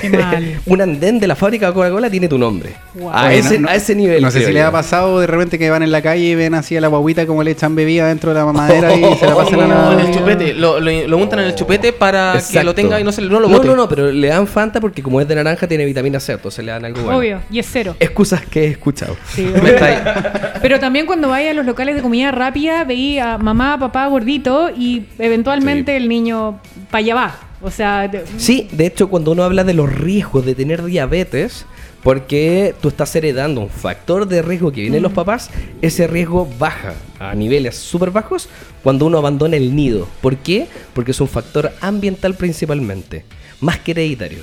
[0.00, 0.60] Qué mal.
[0.66, 2.74] un andén de la fábrica de Coca-Cola tiene tu nombre.
[2.94, 3.10] Wow.
[3.12, 4.22] A, Oye, ese, no- no- a ese nivel.
[4.22, 6.54] No sé si le ha pasado de repente que van en la calle y ven
[6.54, 9.34] así a la guaguita como le echan bebida dentro de la mamadera y se la
[9.36, 10.04] pasan a No, en la...
[10.04, 10.54] el chupete.
[10.54, 13.40] Lo, lo, lo untan en el chupete para que lo tenga y no, se, no
[13.40, 13.66] lo No, bote.
[13.68, 16.64] no, no, pero le dan Fanta porque como es de naranja tiene vitamina C, entonces
[16.64, 17.18] le dan algo bueno.
[17.18, 17.40] Obvio.
[17.50, 17.96] Y es cero.
[18.00, 19.16] Excusas que he escuchado.
[19.34, 20.52] Sí, Me está ahí.
[20.62, 24.70] Pero también cuando vaya a los locales de comida rápida, veía a mamá, papá gordito
[24.76, 27.34] y eventualmente el niño para allá va.
[27.60, 31.66] O sea, de- Sí, de hecho, cuando uno habla de los riesgos de tener diabetes,
[32.02, 35.50] porque tú estás heredando un factor de riesgo que viene de los papás,
[35.82, 38.48] ese riesgo baja a niveles súper bajos
[38.84, 40.06] cuando uno abandona el nido.
[40.20, 40.68] ¿Por qué?
[40.94, 43.24] Porque es un factor ambiental principalmente,
[43.60, 44.38] más que hereditario.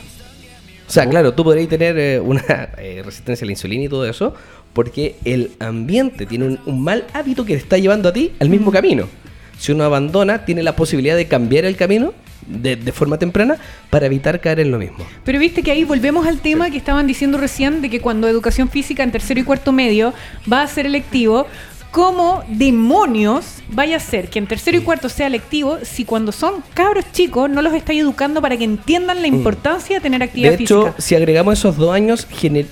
[0.88, 2.44] O sea, claro, tú podrías tener eh, una
[2.78, 4.36] eh, resistencia a la insulina y todo eso,
[4.74, 8.50] porque el ambiente tiene un, un mal hábito que te está llevando a ti al
[8.50, 9.08] mismo camino.
[9.58, 12.14] Si uno abandona, tiene la posibilidad de cambiar el camino
[12.48, 13.58] de, de forma temprana
[13.90, 15.06] para evitar caer en lo mismo.
[15.24, 18.70] Pero viste que ahí volvemos al tema que estaban diciendo recién de que cuando educación
[18.70, 20.14] física en tercero y cuarto medio
[20.52, 21.48] va a ser electivo,
[21.92, 26.64] ¿cómo demonios vaya a ser que en tercero y cuarto sea electivo si cuando son
[26.74, 30.58] cabros chicos no los estáis educando para que entiendan la importancia de tener actividad Mm.
[30.58, 31.02] De hecho, física?
[31.02, 32.28] si agregamos esos dos años,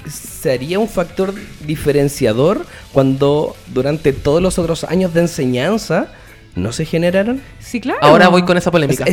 [0.10, 1.34] sería un factor
[1.66, 6.12] diferenciador cuando durante todos los otros años de enseñanza
[6.56, 7.42] no se generaron.
[7.60, 8.00] Sí, claro.
[8.02, 9.06] Ahora voy con esa polémica.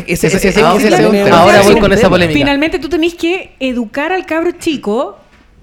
[1.33, 2.39] Ahora- voy con esa polémica.
[2.39, 5.19] Finalmente tú tenés que educar al cabro chico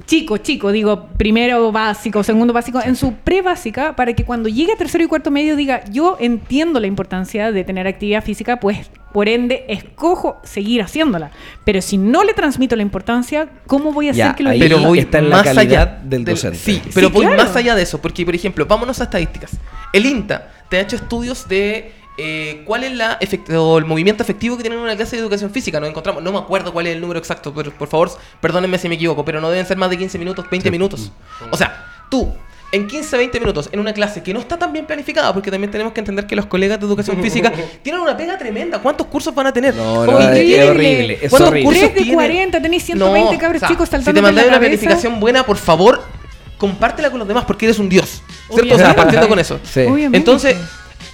[0.06, 4.78] chico, chico, digo, primero básico, segundo básico, en su pre-básica, para que cuando llegue a
[4.78, 9.28] tercero y cuarto medio diga, yo entiendo la importancia de tener actividad física, pues por
[9.28, 11.32] ende escojo seguir haciéndola.
[11.66, 14.60] Pero si no le transmito la importancia, ¿cómo voy a hacer Ya, que lo ahí
[14.60, 16.58] pero voy está en la más calidad allá del docente.
[16.58, 17.44] Sí, pero Sí, voy claro.
[17.44, 19.52] más allá de eso, porque por ejemplo, vámonos a estadísticas.
[19.92, 23.20] El INTA te ha hecho estudios de eh, cuál es la
[23.58, 25.80] o el movimiento efectivo que tienen en una clase de educación física.
[25.80, 28.12] Nos encontramos, no me acuerdo cuál es el número exacto, pero por favor,
[28.42, 31.12] perdónenme si me equivoco, pero no deben ser más de 15 minutos, 20 minutos.
[31.52, 32.34] O sea, tú
[32.72, 35.72] en 15, 20 minutos en una clase que no está tan bien planificada, porque también
[35.72, 37.52] tenemos que entender que los colegas de educación física
[37.84, 38.80] tienen una pega tremenda.
[38.80, 39.76] ¿Cuántos cursos van a tener?
[39.76, 41.66] No, no, Oye, es horrible, es ¿Cuántos horrible.
[41.66, 42.14] cursos 3 de tiene?
[42.16, 45.58] 40, tenéis 120 cabros chicos Si saltando te por la mandáis una planificación buena, por
[45.58, 46.02] favor,
[46.58, 48.22] compártela con los demás porque eres un dios.
[48.56, 48.76] ¿Cierto?
[48.76, 49.60] O sea, partiendo con eso.
[49.64, 49.82] Sí.
[49.82, 50.18] Obviamente.
[50.18, 50.56] Entonces,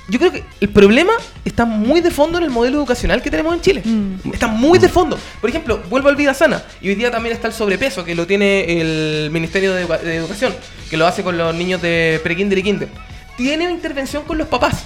[0.09, 1.13] yo creo que el problema
[1.45, 3.81] está muy de fondo en el modelo educacional que tenemos en Chile.
[3.83, 4.33] Mm.
[4.33, 5.17] Está muy de fondo.
[5.41, 6.61] Por ejemplo, vuelvo al Vida Sana.
[6.81, 10.15] Y hoy día también está el sobrepeso que lo tiene el Ministerio de, Educa- de
[10.17, 10.53] Educación,
[10.89, 12.89] que lo hace con los niños de pre-kinder y kinder.
[13.37, 14.83] Tiene intervención con los papás.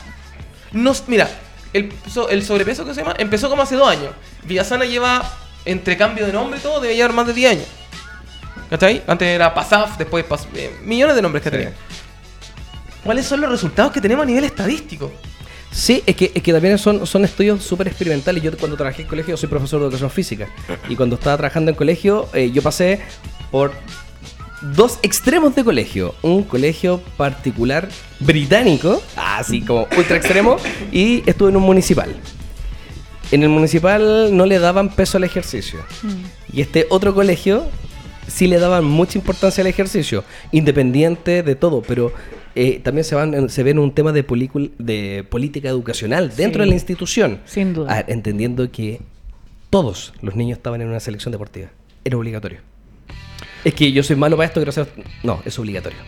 [0.72, 1.28] Nos, mira,
[1.74, 4.12] el, so- el sobrepeso que se llama empezó como hace dos años.
[4.44, 5.24] Villasana lleva,
[5.66, 7.66] entre cambio de nombre y todo, debe llevar más de 10 años.
[8.70, 9.02] ¿Cachai?
[9.08, 11.74] Antes era PASAF, después pas- eh, millones de nombres que tenía.
[13.04, 15.12] ¿Cuáles son los resultados que tenemos a nivel estadístico?
[15.72, 18.42] Sí, es que, es que también son, son estudios súper experimentales.
[18.42, 20.48] Yo cuando trabajé en colegio, yo soy profesor de educación física.
[20.90, 23.02] Y cuando estaba trabajando en colegio, eh, yo pasé
[23.52, 23.74] por
[24.62, 26.16] dos extremos de colegio.
[26.22, 27.90] Un colegio particular
[28.20, 30.58] británico, así como ultra extremo,
[30.92, 32.16] y estuve en un municipal.
[33.32, 35.80] En el municipal no le daban peso al ejercicio.
[36.52, 37.68] Y este otro colegio
[38.28, 42.14] sí le daban mucha importancia al ejercicio, independiente de todo, pero
[42.60, 46.66] eh, también se, van, se ve en un tema de, política educacional dentro Sí.
[46.66, 47.40] de la institución.
[47.46, 47.94] Sin duda.
[48.00, 49.00] Ah, entendiendo que
[49.70, 51.68] todos los niños estaban en una selección deportiva.
[52.04, 52.60] Era obligatorio.
[53.64, 54.88] Es que yo soy malo para esto, quiero hacer...
[55.24, 56.00] No, es obligatorio.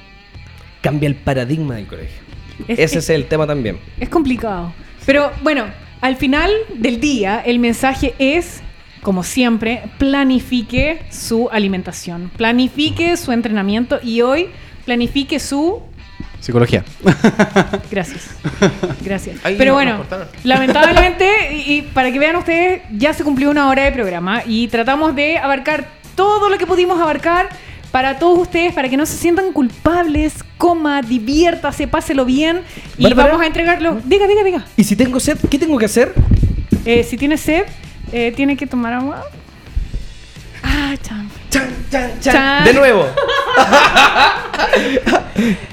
[0.82, 2.20] Cambia el paradigma del colegio.
[2.68, 3.78] Es- Ese es- es el tema también.
[4.00, 4.74] Es complicado.
[5.06, 5.66] Pero bueno,
[6.02, 8.62] al final del día, el mensaje es,
[9.02, 14.47] como siempre, planifique su alimentación, planifique su entrenamiento y hoy
[14.86, 15.82] planifique su...
[16.40, 16.84] Psicología.
[17.92, 18.30] Gracias.
[19.02, 19.38] Gracias.
[19.44, 20.28] Ahí Pero nos- bueno, nos cortaron.
[20.44, 24.68] lamentablemente, y, y para que vean ustedes, ya se cumplió una hora de programa y
[24.70, 27.50] tratamos de abarcar todo lo que pudimos abarcar
[27.92, 32.62] para todos ustedes, para que no se sientan culpables, coma, diviértase, páselo bien
[32.98, 33.30] y Bárbara.
[33.30, 34.00] vamos a entregarlo.
[34.06, 34.66] Diga, diga, diga.
[34.78, 36.14] ¿Y si tengo sed, qué tengo que hacer?
[36.86, 37.64] Eh, si tiene sed,
[38.12, 39.24] eh, tiene que tomar agua.
[40.64, 41.30] Ah, chan.
[41.50, 42.34] Chan, chan, chan.
[42.34, 42.64] Chan.
[42.66, 43.06] De nuevo.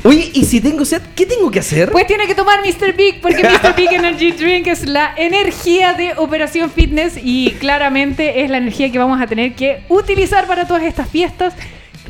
[0.05, 1.91] Oye, ¿y si tengo sed, qué tengo que hacer?
[1.91, 2.95] Pues tiene que tomar Mr.
[2.97, 3.75] Big, porque Mr.
[3.77, 8.99] Big Energy Drink es la energía de Operación Fitness y claramente es la energía que
[8.99, 11.55] vamos a tener que utilizar para todas estas fiestas.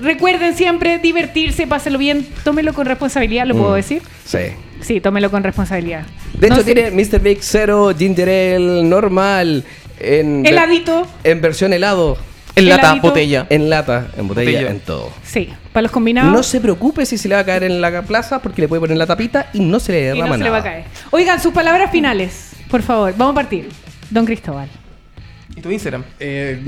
[0.00, 3.76] Recuerden siempre divertirse, pásenlo bien, tómelo con responsabilidad, ¿lo puedo Mm.
[3.76, 4.02] decir?
[4.26, 4.38] Sí.
[4.82, 6.04] Sí, tómelo con responsabilidad.
[6.38, 7.18] De No hecho, sé, tiene Mr.
[7.20, 9.64] Big Zero, Ginger Ale, normal,
[9.98, 12.18] en, Heladito, en versión helado,
[12.56, 13.08] En lata, Heladito.
[13.08, 13.46] botella.
[13.50, 14.70] en lata, en botella, Botella.
[14.70, 15.12] en todo.
[15.22, 16.32] sí, para los combinados.
[16.32, 18.80] No se preocupe si se le va a caer en la plaza porque le puede
[18.80, 20.72] poner la tapita y no se le y derrama no se le va a nada.
[20.72, 20.84] caer.
[21.10, 23.12] Oigan, sus palabras finales, por favor.
[23.16, 23.68] Vamos a partir.
[24.08, 24.68] Don Cristóbal.
[25.54, 26.02] ¿Y tu Instagram?
[26.18, 26.60] Eh,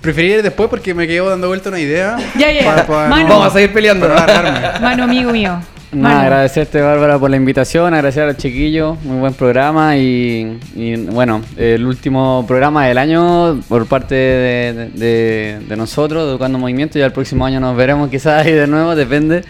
[0.00, 2.16] preferiría ir después porque me quedo dando vuelta una idea.
[2.38, 2.64] Ya, ya, ya.
[2.66, 3.22] Para- para Mano.
[3.28, 4.06] no- Vamos a seguir peleando.
[4.08, 4.78] para.
[4.80, 5.60] Mano, amigo mío.
[5.94, 10.96] Nada, agradecerte Bárbara por la invitación, agradecer a los chiquillos, muy buen programa y, y,
[10.96, 17.06] bueno, el último programa del año por parte de, de- de nosotros, Educando Movimiento, ya
[17.06, 19.42] el próximo año nos veremos quizás ahí de nuevo, depende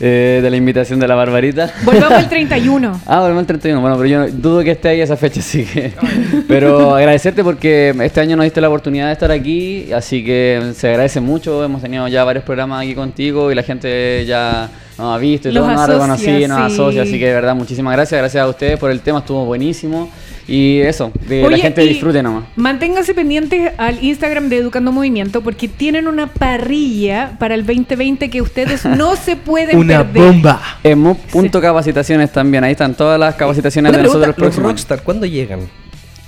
[0.00, 1.70] eh, de la invitación de la Barbarita.
[1.84, 3.00] Volvamos al 31.
[3.06, 3.80] Ah, volvemos el 31.
[3.80, 5.92] Bueno, pero yo dudo que esté ahí esa fecha, así que.
[6.48, 10.88] Pero agradecerte porque este año nos diste la oportunidad de estar aquí, así que se
[10.88, 11.62] agradece mucho.
[11.62, 14.68] Hemos tenido ya varios programas aquí contigo y la gente ya
[15.02, 16.74] nos ha visto y Los todo, nos ha asocia, reconocido, nos sí.
[16.74, 17.02] asocia.
[17.02, 18.18] Así que de verdad, muchísimas gracias.
[18.20, 20.08] Gracias a ustedes por el tema, estuvo buenísimo.
[20.48, 22.44] Y eso, que la gente disfrute nomás.
[22.56, 28.42] Manténganse pendientes al Instagram de Educando Movimiento porque tienen una parrilla para el 2020 que
[28.42, 30.32] ustedes no se pueden Una perder.
[30.32, 30.60] bomba.
[30.82, 34.66] En MUP.capacitaciones también, ahí están todas las capacitaciones Una de nosotros pregunta, el los próximo
[34.68, 34.72] año.
[34.76, 35.60] Rockstar, ¿cuándo llegan?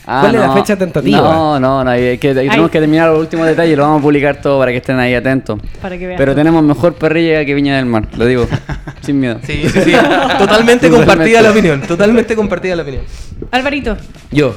[0.06, 0.54] Ah, ¿Cuál es la no.
[0.54, 1.18] fecha tentativa?
[1.18, 4.00] No, no, no, hay que, ahí tenemos que terminar los últimos detalles y lo vamos
[4.00, 5.58] a publicar todo para que estén ahí atentos.
[5.80, 6.18] Para que vean.
[6.18, 8.46] Pero tenemos mejor parrilla que Viña del Mar, lo digo,
[9.00, 9.38] sin miedo.
[9.44, 9.92] Sí, sí, sí.
[10.38, 11.80] Totalmente compartida la opinión.
[11.80, 13.04] Totalmente compartida la opinión.
[13.50, 13.96] Alvarito,
[14.30, 14.54] Yo.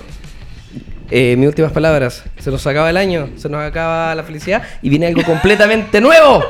[1.10, 2.24] Eh, mis últimas palabras.
[2.40, 6.44] Se nos acaba el año, se nos acaba la felicidad y viene algo completamente nuevo.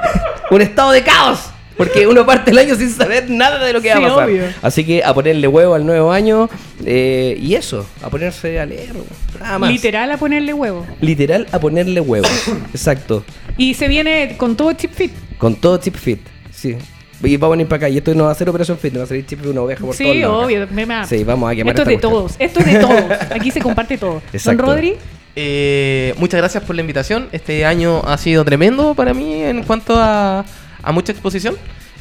[0.50, 1.51] Un estado de caos.
[1.84, 4.28] Porque uno parte el año sin saber nada de lo que va Sí, a pasar.
[4.28, 4.44] obvio.
[4.62, 6.48] Así que a ponerle huevo al nuevo año
[6.84, 8.92] eh, y eso, a ponerse a leer.
[9.40, 9.70] Nada más.
[9.70, 10.86] Literal a ponerle huevo.
[11.00, 12.26] Literal a ponerle huevo.
[12.74, 13.24] Exacto.
[13.56, 15.12] Y se viene con todo chip fit.
[15.38, 16.20] Con todo chip fit.
[16.50, 16.76] Sí.
[17.24, 17.88] Y vamos a venir para acá.
[17.88, 19.62] Y esto no va a ser operación fit, no va a salir chip fit una
[19.62, 20.66] oveja por Sí, obvio.
[20.72, 22.12] me- Sí, vamos a quemar Esto es de cuestión.
[22.12, 22.34] todos.
[22.38, 23.02] Esto es de todos.
[23.30, 24.14] Aquí se comparte todo.
[24.14, 24.62] Don Exacto.
[24.62, 24.94] Rodri.
[25.36, 27.28] Eh, muchas gracias por la invitación.
[27.32, 30.44] Este año ha sido tremendo para mí en cuanto a,
[30.82, 31.56] a mucha exposición.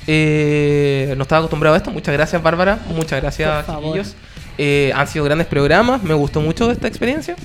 [0.07, 1.91] Eh, no estaba acostumbrado a esto.
[1.91, 2.79] Muchas gracias, Bárbara.
[2.95, 4.15] Muchas gracias, chiquillos.
[4.57, 6.03] Eh, han sido grandes programas.
[6.03, 7.35] Me gustó mucho esta experiencia.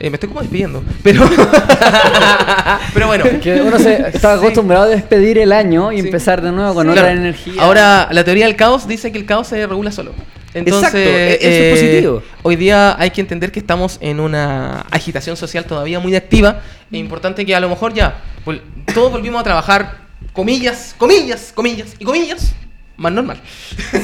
[0.00, 0.82] Eh, me estoy como despidiendo.
[1.02, 1.22] Pero,
[2.94, 3.24] pero bueno.
[3.40, 7.00] Que uno se está acostumbrado a despedir el año y empezar de nuevo con Claro.
[7.00, 7.62] otra energía.
[7.62, 10.12] Ahora, la teoría del caos dice que el caos se regula solo.
[10.54, 12.22] Entonces, Exacto, eso es eh, positivo.
[12.42, 16.60] Hoy día hay que entender que estamos en una agitación social todavía muy activa.
[16.90, 18.60] Es importante que a lo mejor ya vol-
[18.92, 19.96] todos volvimos a trabajar,
[20.32, 22.54] comillas, comillas, comillas y comillas,
[22.96, 23.40] más normal,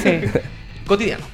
[0.02, 0.20] Sí.
[0.86, 1.24] cotidiano.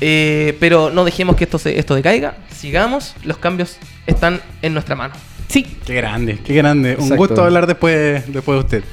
[0.00, 3.76] Eh, pero no dejemos que esto, se, esto decaiga, sigamos, los cambios
[4.06, 5.14] están en nuestra mano.
[5.48, 5.64] Sí.
[5.86, 6.90] Qué grande, qué grande.
[6.96, 7.16] Un Exacto.
[7.16, 8.84] gusto hablar después, después de usted.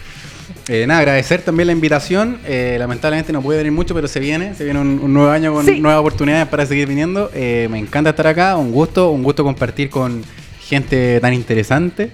[0.67, 2.37] Eh, nada, agradecer también la invitación.
[2.45, 4.53] Eh, lamentablemente no puede venir mucho, pero se viene.
[4.53, 5.79] Se viene un, un nuevo año con Sí.
[5.79, 7.31] nuevas oportunidades para seguir viniendo.
[7.33, 8.55] Eh, me encanta estar acá.
[8.57, 10.21] Un gusto, un gusto compartir con
[10.61, 12.11] gente tan interesante.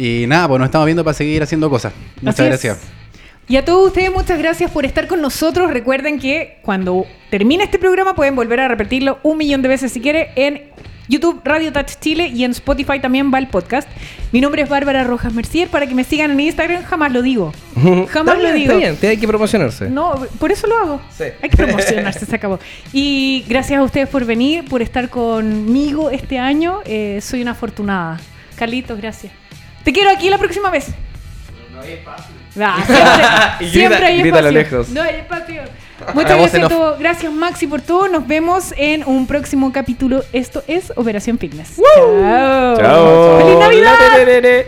[0.00, 1.92] Y nada, pues nos estamos viendo para seguir haciendo cosas.
[2.22, 2.48] Muchas Así es.
[2.48, 2.78] gracias.
[3.46, 5.70] Y a todos ustedes, muchas gracias por estar con nosotros.
[5.70, 10.00] Recuerden que cuando termine este programa pueden volver a repetirlo un millón de veces si
[10.00, 10.70] quiere en
[11.08, 13.86] YouTube Radio Touch Chile y en Spotify también va el podcast.
[14.32, 15.68] Mi nombre es Bárbara Rojas Mercier.
[15.68, 17.52] Para que me sigan en Instagram, jamás lo digo.
[18.08, 18.72] Jamás lo digo.
[18.72, 19.90] Está bien, te hay que promocionarse.
[19.90, 21.00] No, por eso lo hago.
[21.14, 21.24] Sí.
[21.42, 22.58] Hay que promocionarse, se acabó.
[22.94, 26.78] Y gracias a ustedes por venir, por estar conmigo este año.
[26.86, 28.18] Eh, soy una afortunada.
[28.56, 29.30] Carlitos, gracias.
[29.84, 30.88] Te quiero aquí la próxima vez.
[32.60, 34.50] Ah, siempre, Y grita- siempre hay lo espacio.
[34.50, 34.88] lejos.
[34.90, 35.62] No hay espacio.
[36.14, 36.98] Muchas gracias a todos.
[36.98, 38.08] Gracias Maxi por todo.
[38.08, 40.22] Nos vemos en un próximo capítulo.
[40.32, 41.76] Esto es Operación Fitness.
[41.94, 42.76] Chao.
[42.78, 43.38] Chao.
[43.38, 44.64] ¡Feliz Navidad!